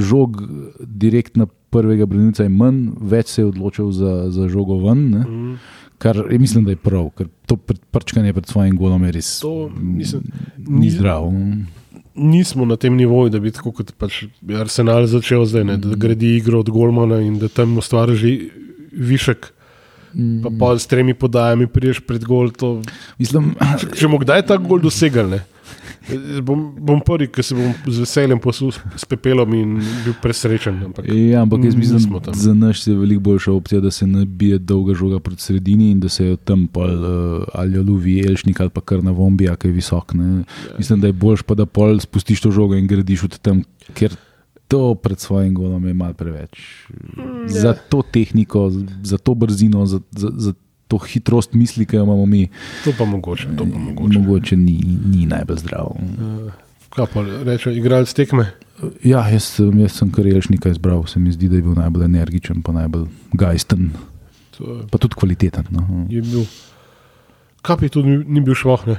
žog 0.00 0.40
direkt 0.80 1.36
na 1.36 1.44
prvega 1.70 2.02
branilca 2.02 2.42
je 2.42 2.50
manj, 2.50 2.80
več 2.98 3.36
se 3.36 3.42
je 3.42 3.46
odločil 3.46 3.92
za, 3.94 4.14
za 4.30 4.48
žogo 4.48 4.80
ven. 4.82 5.04
Ne? 5.10 5.22
Mm. 5.22 5.54
Kar 6.00 6.16
je, 6.24 6.38
mislim, 6.40 6.64
da 6.64 6.72
je 6.72 6.80
prav, 6.80 7.10
ker 7.12 7.28
to 7.46 7.58
pred- 7.60 7.82
prčkanje 7.92 8.32
pred 8.32 8.48
svojim 8.48 8.74
golom 8.74 9.04
je 9.04 9.12
res 9.12 9.28
To, 9.38 9.68
mislim, 9.76 10.24
ni 10.56 10.86
ni- 10.86 10.90
zdrav. 10.90 11.28
Nismo 12.14 12.64
na 12.66 12.76
tem 12.76 12.96
nivoju, 12.96 13.30
da 13.30 13.38
bi 13.38 13.52
tako 13.54 13.72
kot 13.72 13.92
pač 13.98 14.24
je 14.26 14.56
Arsenal 14.58 15.06
začel 15.06 15.44
zdaj, 15.46 15.64
ne, 15.64 15.76
da 15.78 15.94
gradi 15.94 16.34
igro 16.36 16.60
od 16.60 16.70
Golmana 16.70 17.20
in 17.22 17.38
da 17.38 17.48
tam 17.48 17.78
ustvari 17.78 18.16
že 18.18 18.32
višek. 18.92 19.52
Pa 20.42 20.50
pa 20.58 20.72
s 20.74 20.90
tremi 20.90 21.14
podajami 21.14 21.68
priješ 21.70 22.00
pred 22.02 22.24
gol. 22.26 22.50
To, 22.58 22.80
Mislim, 23.18 23.52
če, 23.78 23.92
če 23.94 24.08
bomo 24.08 24.18
kdaj 24.18 24.42
ta 24.48 24.56
gol 24.58 24.82
dosegli, 24.82 25.22
ne, 25.30 25.38
bom, 26.40 26.74
bom 26.76 27.00
prvi, 27.00 27.28
ki 27.28 27.42
se 27.42 27.54
bom 27.54 27.68
z 27.86 27.98
veseljem 27.98 28.38
posul 28.38 28.72
s- 28.72 29.04
pepelom 29.04 29.54
in 29.54 29.74
bil 30.04 30.14
presrečen. 30.14 30.82
Ampak, 30.84 31.04
Ja, 31.06 31.42
ampak 31.42 31.64
jaz 31.64 31.74
mislim, 31.74 31.96
nismo 31.96 32.20
tam. 32.20 32.32
da 32.32 32.40
za 32.40 32.54
nas 32.54 32.86
je 32.86 32.94
veliko 32.94 33.20
boljša 33.22 33.52
opcija, 33.52 33.80
da 33.80 33.90
se 33.90 34.06
nabije 34.06 34.58
dolga 34.60 34.94
žoga 34.94 35.20
proti 35.20 35.42
sredini 35.42 35.90
in 35.90 36.00
da 36.00 36.08
se 36.08 36.26
jo 36.26 36.36
tam 36.36 36.66
pol, 36.66 36.84
uh, 36.86 37.02
ali 37.54 37.74
jo 37.74 37.84
lovi 37.84 38.20
Elšnik 38.20 38.60
ali 38.60 38.70
pa 38.70 38.80
kar 38.82 39.04
na 39.04 39.10
Vombija, 39.12 39.56
ki 39.56 39.68
je 39.68 39.72
visok. 39.72 40.14
Ne. 40.14 40.42
Mislim, 40.78 41.00
da 41.00 41.06
je 41.06 41.12
boljš 41.14 41.42
pa 41.42 41.54
da 41.54 41.66
pol 41.66 42.00
spustiš 42.00 42.40
to 42.40 42.50
žogo 42.50 42.74
in 42.74 42.86
gradiš 42.86 43.24
od 43.24 43.38
tam, 43.38 43.62
ker 43.92 44.14
to 44.68 44.94
pred 44.94 45.18
svojim 45.18 45.54
golom 45.54 45.82
je 45.82 45.94
mal 45.94 46.14
preveč. 46.14 46.58
Za 47.48 47.74
to 47.74 48.02
tehniko, 48.04 48.70
za 49.02 49.18
to 49.18 49.34
brzino, 49.34 49.86
za, 49.86 50.00
za, 50.10 50.30
za 50.32 50.52
to 50.90 50.98
hitrost 50.98 51.54
misli, 51.54 51.86
ki 51.86 51.96
jo 51.96 52.04
imamo 52.04 52.26
mi, 52.26 52.48
To 52.84 52.92
pa 52.98 53.06
mogoče. 53.06 53.52
To 53.56 53.64
pa 53.64 53.78
mogoče. 53.78 54.18
mogoče 54.18 54.56
ni, 54.58 54.74
ni 55.06 55.26
najbolj 55.30 55.62
zdrav. 55.62 55.92
Uh, 55.94 56.50
kaj 56.90 57.06
pa 57.14 57.22
reče, 57.46 57.72
igralec 57.78 58.10
tekme? 58.14 58.48
Ja, 59.04 59.22
jaz, 59.28 59.52
jaz 59.60 59.92
sem 59.92 60.10
kar 60.10 60.26
Elšnika 60.26 60.70
izbral, 60.72 61.04
se 61.06 61.20
mi 61.20 61.32
zdi, 61.32 61.48
da 61.48 61.60
je 61.60 61.62
bil 61.62 61.76
najbolj 61.76 62.04
energičen, 62.08 62.62
pa 62.64 62.72
najbolj 62.72 63.06
gajsten. 63.36 63.90
To 64.56 64.80
Pa 64.90 64.98
tudi 64.98 65.14
kvaliteten. 65.16 65.68
No. 65.70 66.06
je 66.08 66.20
bil. 66.24 66.44
Kapi 67.62 67.88
tudi 67.92 68.08
ni, 68.08 68.24
ni 68.26 68.40
bil 68.40 68.56
šloh, 68.56 68.86
ne. 68.88 68.96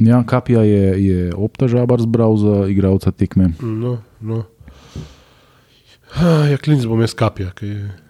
Ja, 0.00 0.20
Kapija 0.26 0.62
je, 0.62 0.84
je 1.06 1.18
Opta 1.34 1.68
Žabar 1.68 2.00
zbral 2.04 2.36
za 2.36 2.66
igralca 2.68 3.10
tekme. 3.10 3.50
No, 3.60 3.98
no. 4.20 4.44
Ah, 6.14 6.46
Ja, 6.50 6.56
klinc 6.58 6.84
bom 6.86 7.00
jaz 7.00 7.14
kapija, 7.16 7.50
ki 7.56 7.66
je. 7.66 8.05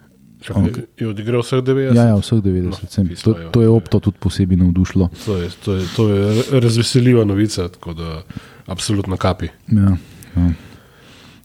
Okay. 0.49 0.85
je 0.97 1.07
odigral 1.07 1.41
vseh 1.41 1.63
90. 1.63 1.95
Ja, 1.95 2.03
ja, 2.03 2.15
vseh 2.15 2.39
90. 2.43 2.89
sem. 2.89 3.07
pismo, 3.07 3.33
To, 3.33 3.49
to 3.51 3.61
je 3.61 3.69
Opto 3.69 3.99
tudi 3.99 4.17
posebej 4.19 4.57
navdušilo. 4.57 5.09
To, 5.25 5.37
je, 5.37 5.49
to, 5.65 5.73
je, 5.73 5.87
to 5.95 6.09
je 6.09 6.59
razveseljiva 6.59 7.25
novica, 7.25 7.67
tako 7.67 7.93
da 7.93 8.23
absolutno 8.65 9.17
kapi. 9.17 9.49
Ja, 9.71 9.97
ja. 10.35 10.49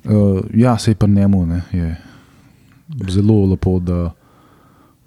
Uh, 0.05 0.41
ja 0.55 0.79
sej 0.79 0.95
pa 0.95 1.07
njemu 1.07 1.47
ne, 1.47 1.63
je 1.73 1.97
zelo 3.09 3.47
lepo, 3.47 3.79
da 3.79 4.11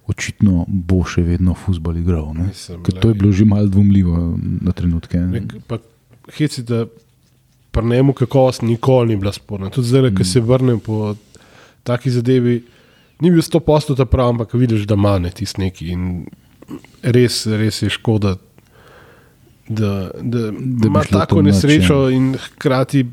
očitno 0.07 0.65
bo 0.67 1.01
še 1.03 1.21
vedno 1.25 1.55
futbol 1.57 1.97
igral. 1.97 2.29
Mislim, 2.37 2.83
Ker 2.85 2.99
to 3.01 3.09
je 3.09 3.17
bilo 3.17 3.31
že 3.33 3.45
malo 3.45 3.67
dvomljivo 3.67 4.37
na 4.61 4.71
trenutke. 4.71 5.19
ne. 5.19 5.41
Nek, 5.41 5.55
pa 5.67 5.79
heci, 6.37 6.63
da 6.63 6.85
pri 7.71 7.85
njemu 7.85 8.13
kakovost 8.13 8.61
nikoli 8.61 9.13
ni 9.13 9.19
bila 9.19 9.33
sporna. 9.33 9.69
Tudi 9.69 9.87
zdaj, 9.87 10.09
mm. 10.09 10.15
ko 10.15 10.23
se 10.23 10.41
vrnem 10.41 10.79
po 10.79 11.15
taki 11.83 12.09
zadevi, 12.09 12.63
ni 13.19 13.32
bil 13.32 13.41
100% 13.41 13.95
ta 13.97 14.06
prav, 14.06 14.34
ampak 14.34 14.54
vidiš, 14.54 14.88
da 14.89 14.95
mane 14.95 15.32
tisti 15.32 15.62
neki. 15.62 15.91
In 15.93 16.25
res, 17.04 17.45
res 17.47 17.82
je 17.82 17.89
škoda, 17.93 18.36
da, 19.67 20.10
da, 20.21 20.49
da 20.51 20.88
ima 20.88 21.04
tako 21.10 21.41
nesrečo 21.45 22.10
in 22.13 22.34
hkrati, 22.47 23.06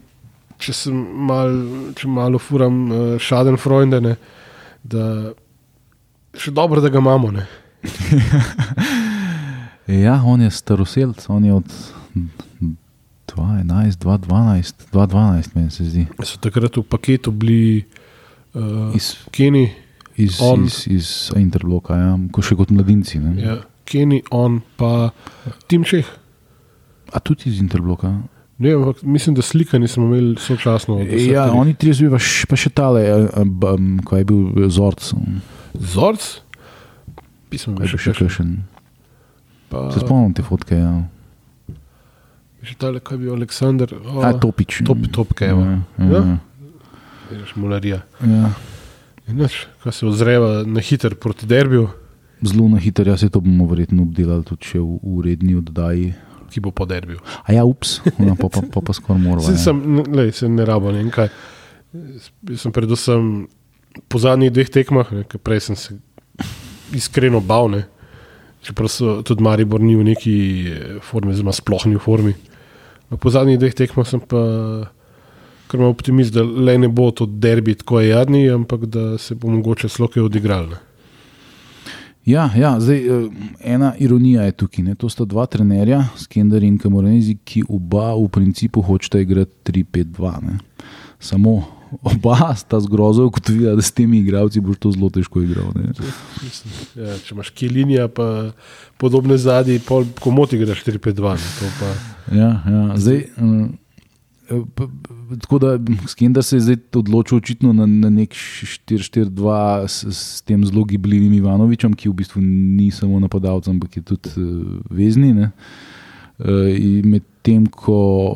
če 0.63 0.75
sem 0.77 0.99
mal, 1.29 1.55
če 1.99 2.09
malo 2.09 2.41
furam 2.43 2.85
šaden 3.23 3.59
freunde, 3.61 4.17
da 4.83 5.07
še 6.39 6.53
dobro, 6.55 6.81
da 6.85 6.93
ga 6.93 7.03
imamo. 7.03 7.33
Ne. 7.39 7.49
Ja, 9.87 10.23
on 10.25 10.41
je 10.41 10.51
staroselc, 10.51 11.25
on 11.29 11.45
je 11.45 11.53
od 11.53 11.65
2011, 13.27 13.99
2012, 13.99 14.73
2012, 14.93 15.49
meni 15.55 15.71
se 15.71 15.85
zdi. 15.85 16.07
So 16.23 16.39
takrat 16.39 16.77
v 16.77 16.85
paketu 16.87 17.33
bili 17.35 17.83
uh, 18.55 18.95
Iz, 18.97 19.17
Keni. 19.35 19.67
Iz, 20.17 20.39
On. 20.43 20.65
iz, 20.65 20.87
iz 20.91 21.09
Interbloka, 21.37 21.97
ja, 21.97 22.13
ko 22.33 22.43
še 22.45 22.57
kot 22.59 22.71
mladinci. 22.75 23.19
Ne? 23.23 23.33
Ja, 23.43 23.57
Kenny, 23.89 24.23
on 24.31 24.61
pa 24.77 25.11
Tim 25.69 25.85
Čeh. 25.85 26.07
A 27.13 27.21
tudi 27.21 27.51
iz 27.51 27.61
Interbloka. 27.61 28.13
Ne, 28.63 28.75
ampak 28.77 29.03
mislim, 29.03 29.35
da 29.35 29.43
slika 29.43 29.79
nismo 29.79 30.05
imeli 30.07 30.37
sočasno. 30.39 30.99
Ja, 31.01 31.47
treh. 31.49 31.55
oni 31.59 31.75
tri 31.75 31.93
zbiva, 31.93 32.21
pa 32.49 32.57
še 32.57 32.71
tale, 32.71 33.03
um, 33.35 33.99
ko 34.07 34.21
je 34.21 34.25
bil 34.29 34.69
Zorc, 34.71 35.09
Zorc, 35.75 36.29
pismo 37.51 37.73
je 37.73 37.81
bi 37.81 37.89
bil 37.89 37.91
še 37.91 38.13
še 38.13 38.15
kakšen. 38.21 38.53
Pa, 39.73 39.89
Se 39.91 40.05
spomnim 40.05 40.37
te 40.37 40.45
fotke, 40.47 40.77
ja. 40.79 40.93
še 42.63 42.77
tale, 42.79 43.01
kaj 43.03 43.17
je 43.19 43.23
bil 43.25 43.35
Aleksandr. 43.35 43.97
O, 43.99 44.21
A, 44.23 44.31
Topič. 44.39 44.83
Top, 44.87 45.01
top, 45.11 45.33
kaj 45.35 45.51
je. 45.51 45.57
Ja, 45.57 46.07
ja, 46.13 46.23
Veš, 47.33 47.57
mularija. 47.57 48.05
ja. 48.23 48.53
In 49.31 49.39
nič, 49.39 49.67
kaj 49.83 49.93
se 49.93 50.07
ozreva 50.07 50.63
na 50.67 50.83
hiter 50.83 51.15
proti 51.15 51.47
derbiju, 51.47 51.89
Zelo 52.43 52.69
na 52.69 52.79
hitro, 52.79 53.07
jaz 53.07 53.21
se 53.21 53.31
to 53.31 53.41
bomo 53.41 53.69
verjetno 53.71 54.03
obdelali 54.03 54.43
tudi 54.43 54.79
v 54.79 54.99
uredni 55.03 55.55
oddaji. 55.55 56.15
ki 56.53 56.61
bo 56.61 56.69
po 56.71 56.85
derbiju. 56.85 57.17
A 57.49 57.53
ja, 57.57 57.65
ups, 57.65 58.03
no, 58.21 58.37
pa, 58.37 58.49
pa, 58.53 58.61
pa, 58.61 58.81
pa 58.85 58.93
skoraj 58.93 59.23
moramo. 59.23 59.49
Ja. 59.49 59.57
sem, 59.57 60.05
lej, 60.13 60.33
se 60.37 60.49
ne 60.49 60.67
rabo, 60.69 60.93
ne 60.93 61.01
vem 61.01 61.09
kaj. 61.09 61.31
Sem 62.61 62.75
predvsem 62.77 63.47
po 64.05 64.21
zadnjih 64.21 64.53
dveh 64.53 64.69
tekmah, 64.69 65.15
ne, 65.17 65.25
prej 65.25 65.63
sem 65.71 65.79
se 65.81 65.97
iskreno 66.93 67.41
bal, 67.41 67.73
ne, 67.73 67.81
čeprav 68.61 68.93
so 68.93 69.15
tudi 69.25 69.41
Maribor 69.41 69.81
ni 69.81 69.97
v 69.97 70.05
neki 70.13 70.35
eh, 70.69 71.01
formi, 71.01 71.33
zelo 71.33 71.57
sploh 71.57 71.89
ni 71.89 71.97
v 71.97 72.05
formi. 72.05 72.35
Ampak 73.09 73.23
Po 73.23 73.33
zadnjih 73.33 73.57
dveh 73.57 73.73
tekmah 73.81 74.05
sem 74.05 74.21
pa 74.21 74.43
kar 75.73 75.81
imel 75.81 75.91
optimist, 75.91 76.35
da 76.35 76.43
le 76.43 76.77
ne 76.79 76.89
bo 76.91 77.09
to 77.11 77.25
derbi 77.27 77.75
tako 77.75 78.01
jadni, 78.03 78.45
ampak 78.51 78.85
da 78.87 79.17
se 79.19 79.35
bo 79.35 79.49
mogoče 79.49 79.89
sloke 79.89 80.21
odigral. 80.21 80.69
Ne. 80.69 80.81
Ja, 82.25 82.51
ja 82.55 82.77
zdaj, 82.79 82.99
eh, 82.99 83.29
ena 83.67 83.95
ironija 83.99 84.43
je 84.43 84.53
tukaj. 84.55 84.85
Ne? 84.85 84.95
To 84.95 85.09
sta 85.09 85.25
dva 85.25 85.47
trenerja, 85.47 86.05
Skender 86.17 86.63
in 86.63 86.77
Kamorenzi, 86.79 87.35
ki 87.37 87.65
oba 87.69 88.13
v 88.15 88.29
principu 88.29 88.81
hočeta 88.81 89.19
igrati 89.19 89.51
3-5-2. 89.65 90.43
ne. 90.43 90.59
Samo 91.21 91.65
oba 92.03 92.55
sta 92.57 92.81
zgrozo 92.81 93.27
ugotovila, 93.27 93.75
da 93.75 93.83
s 93.83 93.91
temi 93.91 94.19
igravci 94.19 94.61
boš 94.61 94.79
to 94.79 94.93
zelo 94.93 95.11
težko 95.11 95.43
igral. 95.43 95.73
Ja, 96.97 97.19
če 97.19 97.35
imaš 97.35 97.51
kilinija, 97.51 98.09
pa 98.09 98.53
podobne 98.97 99.37
zadnje, 99.37 99.81
komoti 100.21 100.59
greš 100.59 100.85
4-5-2. 100.85 101.33
ne, 101.33 101.51
to 101.59 101.67
pa- 101.81 101.97
Ja, 102.35 102.63
ja. 102.67 102.97
Zdaj, 102.97 103.21
p- 103.37 103.82
Tako 105.41 105.59
da 105.59 105.79
Skender 106.07 106.45
se 106.45 106.57
je 106.57 106.61
zdaj 106.61 106.77
odločil 106.95 107.39
očitno 107.39 107.73
na, 107.73 107.87
na 107.87 108.11
nek 108.11 108.31
4-4-2 108.31 109.87
s, 109.89 110.05
s 110.11 110.43
tem 110.43 110.65
zelo 110.67 110.85
gibljivim 110.85 111.33
Ivanovičem, 111.33 111.95
ki 111.95 112.09
v 112.09 112.17
bistvu 112.21 112.43
ni 112.43 112.91
samo 112.91 113.21
napadalec, 113.21 113.69
ampak 113.69 113.97
je 113.97 114.03
tudi 114.03 114.29
uh, 114.37 114.81
vezni. 114.91 115.33
ne. 115.33 115.51
In 116.79 117.09
Medtem 117.11 117.67
ko 117.67 118.35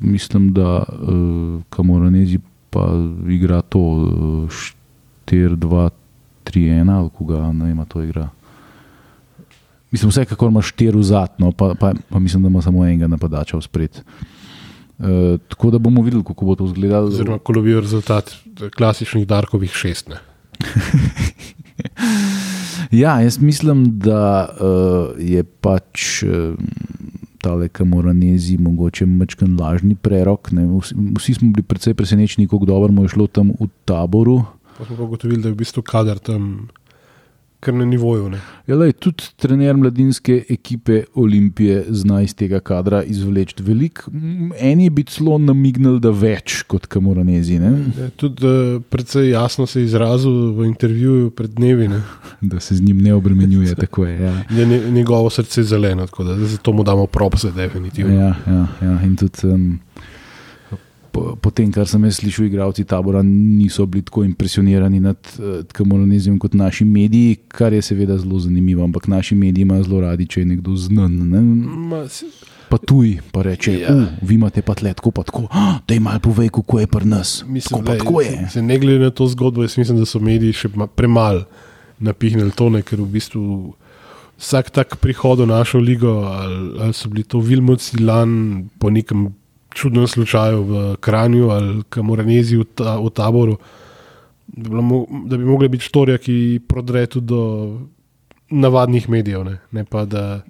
mislim, 0.00 0.52
da 0.52 0.84
uh, 0.88 1.62
Kamoranezi 1.70 2.38
pa 2.70 2.88
igra 3.28 3.62
to 3.62 3.78
uh, 3.78 4.48
4-2-3-1 5.26 6.90
ali 6.90 7.10
koga 7.10 7.52
ne 7.52 7.64
vem, 7.64 7.80
a 7.80 7.84
to 7.84 8.02
igra. 8.02 8.28
Mislim, 9.90 10.10
vsekakor 10.10 10.50
ima 10.50 10.62
štiri 10.62 10.98
vzadno, 10.98 11.52
pa, 11.52 11.74
pa, 11.80 11.92
pa 12.08 12.18
mislim, 12.18 12.42
da 12.42 12.48
ima 12.48 12.62
samo 12.62 12.86
enega 12.86 13.06
napadača 13.06 13.56
v 13.56 13.62
spred. 13.62 14.02
Uh, 14.98 15.40
tako 15.48 15.70
da 15.70 15.78
bomo 15.78 16.02
videli, 16.02 16.24
kako 16.24 16.44
bo 16.44 16.54
to 16.56 16.64
izgledalo. 16.64 17.06
Oziroma, 17.12 17.38
ko 17.38 17.52
lovijo 17.52 17.80
rezultat 17.80 18.32
klasičnih 18.76 19.26
Darkovih 19.26 19.72
šest. 19.72 20.08
Ne. 20.08 20.16
Ja, 22.90 23.20
jaz 23.20 23.38
mislim, 23.38 23.98
da 23.98 24.48
uh, 24.48 25.18
je 25.18 25.42
pač 25.44 26.22
uh, 26.22 26.54
tale 27.42 27.68
Kamoranezi 27.68 28.56
mogoče 28.58 29.06
mačken 29.06 29.56
lažni 29.60 29.94
prerok. 29.94 30.52
Ne. 30.52 30.66
Vsi, 30.66 30.94
vsi 31.18 31.34
smo 31.34 31.50
bili 31.50 31.62
precej 31.62 31.94
presenečeni, 31.94 32.48
kako 32.48 32.64
dobro 32.64 32.92
mu 32.92 33.04
je 33.04 33.14
šlo 33.14 33.26
tam 33.26 33.52
v 33.60 33.68
taboru. 33.84 34.42
Pa 34.78 34.84
smo 34.84 34.96
pa 34.96 35.02
ugotovili, 35.02 35.42
da 35.42 35.48
je 35.48 35.52
v 35.52 35.62
bistvu 35.62 35.82
kader 35.82 36.18
tam 36.18 36.68
kar 37.60 37.74
na 37.74 37.84
nivoju. 37.84 38.28
Ne. 38.30 38.40
Ja, 38.66 38.76
lej, 38.76 38.92
tudi 38.92 39.24
trener 39.36 39.76
mladinske 39.76 40.42
ekipe 40.50 41.02
Olimpije 41.14 41.84
zna 41.88 42.20
iz 42.22 42.34
tega 42.34 42.60
kadra 42.60 43.02
izvleči 43.02 43.62
veliko. 43.62 44.10
Eni 44.60 44.84
je 44.84 44.90
biti 44.90 45.12
celo 45.12 45.38
namignil, 45.38 45.98
da 46.02 46.10
več 46.10 46.62
kot 46.68 46.86
Kamoranezi, 46.90 47.58
ne? 47.62 47.72
Je, 47.98 48.10
tudi 48.20 48.46
uh, 48.46 48.82
precej 48.90 49.30
jasno 49.30 49.66
se 49.66 49.80
je 49.80 49.90
izrazil 49.90 50.52
v 50.58 50.66
intervjuju 50.66 51.30
pred 51.30 51.50
dnevi, 51.56 51.88
ne. 51.88 52.02
da 52.52 52.60
se 52.60 52.76
z 52.76 52.82
njim 52.82 52.98
ne 53.02 53.14
obremenjuje. 53.14 53.74
je, 54.06 54.18
ja. 54.20 54.34
je 54.50 54.66
nje- 54.66 54.90
njegovo 54.90 55.30
srce 55.30 55.62
zeleno, 55.62 56.06
tako 56.06 56.24
da 56.24 56.36
zato 56.38 56.72
mu 56.72 56.84
damo 56.84 57.06
propse, 57.06 57.50
definitivno. 57.50 58.14
Ja, 58.14 58.34
ja, 58.46 58.66
ja. 58.82 59.00
In 59.02 59.16
tudi 59.16 59.46
um, 59.46 59.78
po, 61.16 61.36
po 61.38 61.50
tem, 61.50 61.72
kar 61.72 61.88
sem 61.88 62.04
jaz 62.04 62.18
slišal, 62.18 62.44
igravci 62.44 62.84
tabora 62.84 63.22
niso 63.24 63.86
bili 63.86 64.04
tako 64.04 64.24
impresionirani 64.24 65.00
nad 65.00 65.16
uh, 65.34 65.64
Kamoranezijem 65.66 66.36
kot 66.38 66.52
naši 66.54 66.84
mediji, 66.84 67.38
kar 67.48 67.72
je 67.72 67.80
seveda 67.82 68.18
zelo 68.18 68.36
zanimivo. 68.38 68.84
Ampak 68.84 69.08
naši 69.08 69.34
mediji 69.34 69.62
imajo 69.62 69.82
zelo 69.82 70.00
radi, 70.02 70.26
če 70.26 70.40
je 70.40 70.46
nekdo 70.46 70.76
znan. 70.76 71.16
Ne? 71.26 71.40
Pa 72.68 72.76
tuj, 72.78 73.22
pa 73.32 73.42
reče, 73.42 73.72
Ja. 73.78 73.88
ja. 73.88 74.06
vi 74.20 74.34
imate 74.34 74.60
pa 74.60 74.74
tle 74.74 74.92
tako, 74.92 75.10
pa 75.10 75.22
tako. 75.22 75.46
Da 75.86 75.94
jim 75.94 76.02
malo 76.02 76.18
povej, 76.20 76.48
kako 76.50 76.80
je 76.80 76.86
pri 76.86 77.06
nas. 77.06 77.44
Mislim, 77.46 77.78
Tako 77.78 77.86
glej, 77.86 77.98
tako 77.98 78.20
je. 78.20 78.48
Se 78.50 78.62
ne 78.62 78.78
glede 78.78 78.98
na 79.00 79.10
to 79.10 79.26
zgodbo, 79.26 79.62
jaz 79.62 79.78
mislim, 79.78 79.98
da 79.98 80.04
so 80.04 80.18
mediji 80.20 80.52
še 80.54 80.68
ma- 80.74 80.86
premalo 80.88 81.44
napihnili 81.98 82.50
tone, 82.50 82.82
ker 82.82 83.00
v 83.00 83.06
bistvu 83.08 83.72
vsak 84.36 84.70
tak 84.70 84.96
prihod 84.96 85.40
v 85.40 85.46
našo 85.46 85.78
ligo, 85.78 86.26
ali, 86.26 86.58
ali 86.78 86.92
so 86.92 87.08
bili 87.08 87.24
to 87.24 87.40
Vilmoci 87.40 88.02
lan 88.02 88.34
po 88.76 88.90
nekem 88.90 89.30
čudnem 89.76 90.06
slučaju 90.06 90.62
v 90.64 90.72
Kranju 90.98 91.50
ali 91.50 91.82
Kamoranezi 91.86 92.56
v, 92.56 92.64
ta, 92.74 92.96
v 92.96 93.10
taboru, 93.10 93.56
da 94.48 94.68
bi, 94.68 94.76
mo- 94.78 95.04
da 95.26 95.36
bi 95.36 95.44
mogli 95.44 95.68
biti 95.68 95.84
štorija, 95.84 96.18
ki 96.18 96.36
prodre 96.64 97.06
tudi 97.06 97.26
do 97.26 97.42
navadnih 98.50 99.08
medijev, 99.10 99.44
ne, 99.44 99.58
ne 99.70 99.84
pa 99.86 100.04
da. 100.06 100.40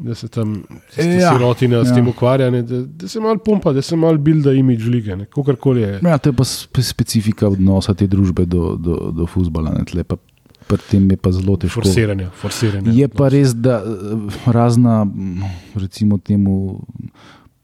Da 0.00 0.14
se 0.14 0.28
tam 0.28 0.54
Ja, 0.96 1.04
ja, 1.04 1.30
sirotina 1.30 1.82
s 1.84 1.88
ja. 1.88 1.94
tem 1.94 2.06
ukvarja, 2.08 2.46
ne, 2.50 2.62
da, 2.64 2.78
da 2.82 3.04
se 3.06 3.20
malo 3.20 3.36
pumpa, 3.38 3.68
da 3.70 3.82
se 3.82 3.96
malo 3.96 4.16
builda 4.18 4.52
imidž 4.54 4.86
lige, 4.86 5.16
kakorkoli 5.26 5.82
je. 5.82 5.98
Ja, 6.02 6.16
to 6.16 6.30
je 6.30 6.34
pa 6.34 6.44
spe- 6.44 6.82
specifika 6.82 7.48
odnosa 7.48 7.92
te 7.94 8.06
družbe 8.06 8.46
do, 8.46 8.76
do, 8.78 9.10
do 9.12 9.26
futbola. 9.26 9.70
ne, 9.72 9.84
tle 9.84 10.04
pa 10.04 10.16
Pri 10.66 10.78
tem 10.80 11.10
je 11.10 11.16
pa 11.18 11.32
zelo 11.32 11.56
težko. 11.56 11.82
Forsiranje, 11.82 12.30
forsiranje. 12.32 12.92
Je 12.94 13.08
pa 13.10 13.28
res, 13.28 13.52
da 13.54 13.76
eh, 13.76 14.16
razna, 14.46 15.04
recimo, 15.74 16.16
temu 16.18 16.80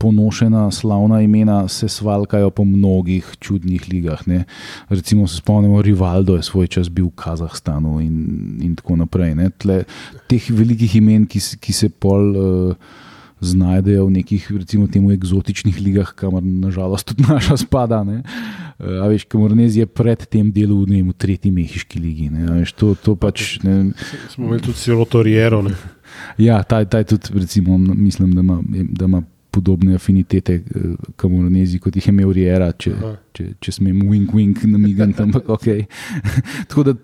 ponošena, 0.07 0.71
slavna 0.71 1.21
imena 1.23 1.65
se 1.69 1.89
svalkajo 1.89 2.51
po 2.55 2.65
mnogih 2.65 3.27
čudnih 3.41 3.89
ligah. 3.91 4.23
Ne. 4.31 4.45
Recimo, 4.89 5.27
se 5.27 5.43
spomnimo, 5.43 5.83
Rivaldo 5.83 6.37
je 6.37 6.47
svoj 6.47 6.71
čas 6.71 6.89
bil 6.89 7.11
v 7.11 7.17
Kazahstanu 7.19 7.99
in, 8.01 8.21
in 8.63 8.77
tako 8.79 9.01
naprej. 9.03 9.35
ne. 9.35 9.51
Tle, 9.51 9.83
teh 10.31 10.47
velikih 10.51 10.97
imen, 11.03 11.27
ki, 11.27 11.43
ki 11.61 11.73
se 11.75 11.91
pol. 11.91 12.33
Uh, 12.37 13.03
Znajdejo 13.37 14.07
v 14.07 14.13
nekih, 14.15 14.47
recimo, 14.49 14.87
temu 14.89 15.11
eksotičnih 15.13 15.77
ligah, 15.85 16.09
kamor 16.17 16.41
nažalost 16.41 17.11
tudi 17.11 17.27
naša 17.29 17.59
spada. 17.61 18.01
Ne. 18.01 18.23
Eh, 18.81 19.03
A 19.05 19.11
veš, 19.13 19.27
Kamornez 19.29 19.77
je 19.77 19.85
pred 19.85 20.25
tem 20.25 20.49
delom 20.49 20.87
v, 20.87 20.97
ne 20.97 21.03
v 21.05 21.13
tretji 21.13 21.53
mehiški 21.53 22.01
ligi. 22.01 22.31
Ne. 22.33 22.49
Veš, 22.63 22.73
to, 22.73 22.95
to 22.97 23.13
pač, 23.13 23.59
ne, 23.61 23.93
Smo 24.33 24.49
imeli 24.49 24.65
tudi 24.65 24.81
siroto 24.81 25.21
Riero. 25.21 25.61
Ne. 25.69 25.77
Ja, 26.41 26.63
ta, 26.65 26.81
ta 26.89 27.05
je 27.05 27.13
tudi, 27.13 27.37
recimo, 27.45 27.77
mislim, 27.77 28.33
da 28.33 28.41
ima, 28.41 28.57
da 28.89 29.05
ima 29.05 29.21
podobne 29.57 29.97
afinitete 29.97 30.59
kamoronezi, 31.17 31.81
kot 31.83 31.97
jih 31.97 32.07
je 32.09 32.15
imel 32.15 32.33
Riera, 32.37 32.69
če, 32.77 32.93
Aha. 32.97 33.13
če, 33.37 33.47
če 33.63 33.75
smem 33.79 34.03
wink, 34.11 34.35
wink 34.37 34.63
namigati, 34.69 35.17
ampak 35.27 35.49
ok. 35.57 35.67
Tako 36.71 36.85
da 36.87 36.95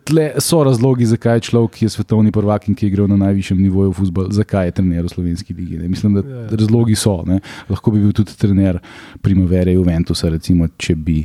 so 0.43 0.61
razlogi, 0.67 1.09
zakaj 1.11 1.43
človek, 1.49 1.79
ki 1.79 1.87
je 1.89 1.95
svetovni 1.97 2.33
prvak 2.35 2.69
in 2.69 2.77
ki 2.79 2.87
je 2.87 2.93
igral 2.93 3.09
na 3.11 3.19
najvišjem 3.25 3.63
nivoju 3.63 3.95
futbol, 3.97 4.29
zakaj 4.35 4.69
je 4.71 4.77
trener 4.81 5.07
v 5.07 5.15
slovenski 5.15 5.57
ligi. 5.57 5.81
Ne. 5.81 5.89
Mislim, 5.89 6.19
da 6.19 6.23
Ja. 6.23 6.45
razlogi 6.53 6.95
so. 6.97 7.19
Ne. 7.27 7.41
Lahko 7.73 7.91
bi 7.91 8.01
bil 8.01 8.13
tudi 8.13 8.37
trener 8.39 8.79
Primavere 9.23 9.75
Juventusa, 9.75 10.31
recimo, 10.33 10.69
če 10.77 10.95
bi. 10.97 11.23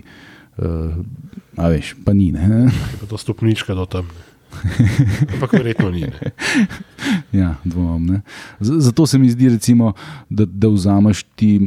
Uh, 0.57 0.95
a 1.57 1.67
veš, 1.69 1.91
pa 2.05 2.15
ni. 2.17 2.31
Ne. 2.33 2.65
Je 2.65 2.97
pa 3.01 3.05
to 3.11 3.17
stopnička 3.17 3.75
do 3.77 3.85
tam. 3.85 4.07
Ne. 4.09 4.25
Ampak 5.33 5.53
verjetno 5.53 5.91
ni. 5.91 6.01
Ne. 6.01 6.31
Ja, 7.31 7.55
dvomim. 7.63 8.21
Zato 8.59 9.05
se 9.07 9.17
mi 9.17 9.29
zdi, 9.29 9.49
recimo, 9.49 9.93
da, 10.29 10.45
da 10.45 10.67
vzameš 10.67 11.23
ti 11.35 11.59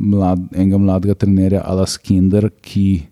mlad, 0.00 0.40
enega 0.54 0.78
mladega 0.78 1.14
trenerja, 1.14 1.62
ala 1.64 1.86
Skender, 1.86 2.48
ki 2.60 3.02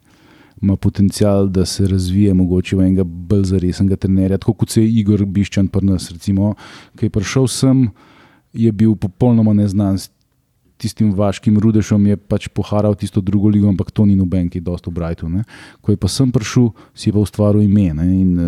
ima 0.62 0.76
potencial, 0.76 1.48
da 1.48 1.64
se 1.66 1.86
razvije 1.86 2.34
mogoče 2.34 2.76
v 2.76 2.80
enega 2.80 3.04
bolj 3.04 3.44
zaresnega 3.52 3.96
trenerja, 3.96 4.38
tako 4.38 4.52
kot 4.52 4.70
se 4.70 4.82
je 4.82 4.90
Igor 5.00 5.24
Biščan 5.24 5.68
pri 5.68 5.86
nas. 5.86 6.10
Recimo, 6.10 6.54
ki 6.98 7.06
je 7.06 7.14
prišel 7.14 7.48
sem, 7.48 7.86
je 8.52 8.72
bil 8.72 8.96
popolnoma 8.96 9.54
neznan. 9.56 9.98
S 9.98 10.10
tistim 10.80 11.12
vaškim 11.16 11.58
rudešom 11.60 12.06
je 12.10 12.16
pač 12.16 12.48
poharal 12.48 12.96
tisto 12.96 13.20
drugo 13.20 13.52
ligo, 13.52 13.68
ampak 13.68 13.92
to 13.92 14.06
ni 14.08 14.16
noben, 14.16 14.48
ki 14.48 14.62
je 14.62 14.66
dosto 14.66 14.90
v 14.90 15.00
Brightu. 15.00 15.28
Ne. 15.28 15.44
Ko 15.84 15.92
je 15.92 16.00
pa 16.00 16.08
sem 16.08 16.32
prišel, 16.32 16.70
si 16.96 17.10
je 17.10 17.16
pa 17.16 17.20
ustvaril 17.20 17.64
ime. 17.66 17.90
Ne. 17.94 18.06
In, 18.08 18.30
uh, 18.36 18.46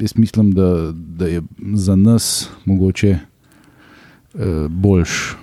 jaz 0.00 0.16
mislim, 0.16 0.54
da, 0.56 0.90
da 0.92 1.28
je 1.28 1.44
za 1.76 1.96
nas 1.96 2.48
mogoče 2.64 3.18
uh, 3.18 4.66
boljš 4.72 5.36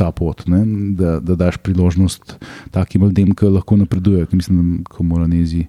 ta 0.00 0.08
pot, 0.16 0.46
ne, 0.48 0.64
da, 0.96 1.18
da 1.20 1.34
daš 1.36 1.58
priložnost 1.60 2.38
takim 2.72 3.04
ljudem, 3.04 3.34
ki 3.36 3.50
lahko 3.52 3.76
napredujejo. 3.76 4.28
Mislim, 4.32 4.60
da 4.80 4.88
ko 4.88 5.04
mora 5.04 5.26
nezi 5.28 5.66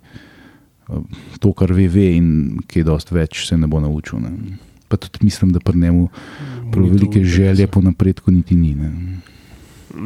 to, 1.39 1.51
kar 1.53 1.71
ve, 1.75 1.87
ve 1.91 2.07
in 2.15 2.29
ki 2.67 2.81
je 2.81 2.87
dosti 2.87 3.15
več, 3.15 3.45
se 3.47 3.57
ne 3.59 3.67
bo 3.67 3.81
naučil. 3.83 4.21
Ne. 4.23 4.57
Pa 4.91 4.99
tudi 4.99 5.25
mislim, 5.27 5.51
da 5.55 5.59
pri 5.63 5.79
njemu 5.79 6.07
prav 6.71 6.83
Ni 6.83 6.89
to 6.89 6.95
velike 6.95 7.23
želje 7.23 7.67
po 7.67 7.81
napredku 7.81 8.31
niti 8.31 8.55
ni. 8.55 8.73
Ne. 8.75 8.91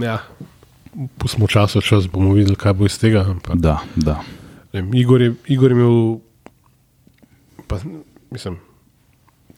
Ja, 0.01 0.19
pustimo 1.17 1.47
čas, 1.47 1.75
čas 1.83 2.07
bomo 2.07 2.33
videli, 2.33 2.55
kaj 2.55 2.73
bo 2.73 2.85
iz 2.85 2.97
tega. 2.99 3.25
Ampak, 3.29 3.57
Da, 3.61 3.79
da. 3.95 4.21
vem, 4.73 4.93
Igor, 4.93 5.21
je, 5.21 5.33
Igor 5.47 5.71
je 5.71 5.75
imel, 5.77 5.97
pa, 7.67 7.79
mislim, 8.31 8.57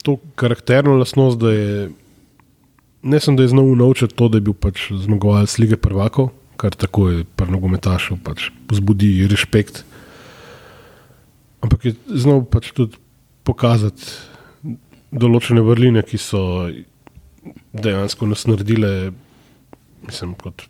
to 0.02 0.18
karakterno 0.34 0.96
lastnost, 0.96 1.38
da 1.38 1.52
je 1.52 1.90
ne 3.02 3.20
samo, 3.20 3.36
da 3.36 3.42
je 3.42 3.48
znal 3.48 3.76
naučiti 3.76 4.14
to, 4.14 4.28
da 4.28 4.36
je 4.36 4.46
bil 4.50 4.54
pač 4.54 4.90
zmagovalec 4.92 5.58
lige 5.58 5.76
prvakov, 5.76 6.30
kar 6.56 6.74
tako 6.74 7.08
je 7.10 7.24
pri 7.36 7.50
nogometašu, 7.50 8.18
pač 8.24 8.50
vzbudi 8.70 9.28
respekt. 9.30 9.84
Ampak 11.60 11.84
je 11.84 11.94
znal 12.14 12.44
pač 12.44 12.72
tudi 12.74 12.98
pokazati 13.46 14.02
določene 15.10 15.62
vrline, 15.64 16.02
ki 16.04 16.18
so 16.20 16.68
dejansko 17.72 18.26
nas 18.28 18.44
naredile, 18.46 19.12
mislim, 20.06 20.34
kot 20.34 20.66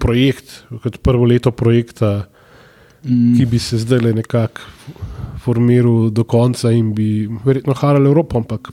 projekt, 0.00 0.64
kot 0.82 0.98
prvo 1.02 1.24
leto 1.28 1.50
projekta, 1.50 2.30
Mm, 3.04 3.36
ki 3.38 3.46
bi 3.48 3.58
se 3.58 3.78
zdaj 3.80 4.00
le 4.04 4.12
nekako 4.12 4.60
formiral 5.40 6.10
do 6.12 6.24
konca 6.24 6.70
in 6.72 6.92
bi 6.94 7.28
verjetno 7.44 7.74
haral 7.74 8.06
Evropo, 8.06 8.38
ampak 8.38 8.72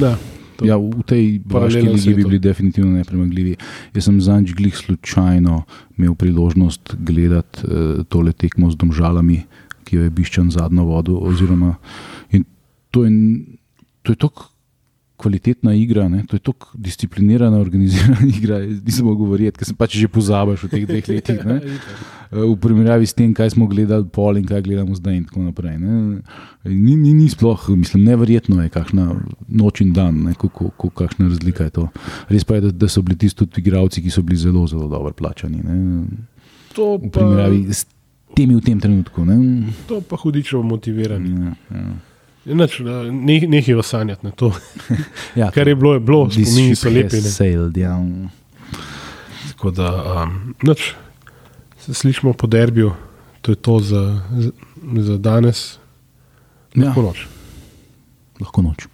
ne. 0.00 0.16
Ja, 0.64 0.74
v 0.74 1.04
tej 1.06 1.38
Paralelen 1.46 1.92
ligi 1.94 2.14
bi 2.16 2.24
bili 2.24 2.38
definitivno 2.42 2.96
nepremagljivi. 2.96 3.52
Jaz 3.94 4.08
sem 4.08 4.16
zadnjič 4.20 4.56
glih 4.58 4.74
slučajno 4.74 5.60
imel 5.98 6.16
priložnost 6.18 6.96
gledati 6.98 7.62
uh, 7.62 8.00
tole 8.08 8.32
tekmo 8.32 8.70
z 8.72 8.80
domžalami, 8.80 9.44
ki 9.86 10.00
jo 10.00 10.08
je 10.08 10.10
Biščan 10.10 10.50
zadnjo 10.50 10.88
vodo. 10.88 11.20
Oziroma, 11.28 11.76
to 12.90 13.04
je, 13.04 13.12
to 14.02 14.16
je 14.16 14.18
tako 14.18 14.48
kvalitetna 15.18 15.74
igra, 15.74 16.08
ne? 16.08 16.22
to 16.26 16.36
je 16.36 16.40
tako 16.46 16.70
disciplinirana, 16.74 17.58
organizirana 17.58 18.28
igra. 18.38 18.60
Nisem 18.60 19.06
mogel 19.06 19.24
govoriti, 19.24 19.58
ker 19.58 19.66
sem 19.66 19.76
pač 19.76 19.98
že 19.98 20.08
pozabil 20.12 20.54
v 20.54 20.70
teh 20.70 20.86
dveh 20.86 21.10
letih. 21.10 21.42
Ne? 21.44 21.58
V 22.28 22.58
primerjavi 22.60 23.06
s 23.08 23.16
tem, 23.16 23.30
kaj 23.32 23.54
smo 23.54 23.64
gledali, 23.70 24.04
pol 24.12 24.36
in 24.36 24.44
kaj 24.44 24.60
gledamo 24.66 24.92
zdaj, 24.92 25.14
in 25.16 25.22
tako 25.24 25.46
naprej. 25.46 25.78
Ne? 25.80 26.20
Ni, 26.68 26.92
ni, 26.92 27.14
ni 27.16 27.24
sploh, 27.32 27.70
mislim, 27.72 28.04
neverjetno 28.04 28.60
je, 28.60 28.68
kakšna 28.68 29.06
noč 29.48 29.80
in 29.80 29.94
dan, 29.96 30.34
kako, 30.36 30.68
kako, 30.68 30.90
kakšna 30.92 31.30
razlika 31.30 31.70
je 31.70 31.72
to. 31.78 31.86
Res 32.28 32.44
pa 32.44 32.58
je, 32.58 32.66
da, 32.66 32.74
da 32.84 32.90
so 32.92 33.00
bili 33.00 33.16
tisti 33.16 33.46
tudi 33.46 33.64
igravci, 33.64 34.04
ki 34.04 34.12
so 34.12 34.20
bili 34.20 34.36
zelo, 34.36 34.66
zelo 34.68 34.90
dobro 34.92 35.14
plačani. 35.16 35.64
Ne? 35.64 35.78
To 36.76 36.98
V 37.00 37.08
pa, 37.08 37.22
primerjavi 37.22 37.64
s 37.72 37.88
temi 38.36 38.58
v 38.58 38.60
tem 38.60 38.76
trenutku. 38.76 39.24
Ne? 39.24 39.72
to 39.88 40.04
pa 40.04 40.20
hudično 40.20 40.60
motivirani. 40.68 41.32
Ja, 41.32 41.56
ja. 41.80 41.88
Inač, 42.48 42.78
ne, 42.80 43.40
nehaj 43.48 43.74
vas 43.74 43.86
sanjati 43.92 44.26
na 44.26 44.30
to. 44.32 44.52
Ja, 45.36 45.50
Kar 45.54 45.68
je 45.68 45.74
bilo, 45.76 45.94
je 45.94 46.00
bilo, 46.00 46.22
spomini 46.30 46.74
ship 46.74 46.82
so 46.82 46.90
lepi. 46.90 47.16
ne. 47.16 47.22
sailed, 47.30 47.76
ja. 47.76 47.96
Tako 49.50 49.70
da, 49.70 49.88
um, 50.22 50.54
noč, 50.62 50.92
se 51.80 51.94
slišimo 51.94 52.32
po 52.32 52.46
derbiju, 52.46 52.92
to 53.42 53.52
je 53.52 53.56
to 53.56 53.80
za, 53.80 54.02
za, 54.38 54.50
za 55.02 55.16
danes. 55.18 55.78
Ja, 56.74 56.84
Lahko 56.88 57.02
noč. 57.02 57.26
lahko 58.40 58.62
noč. 58.62 58.86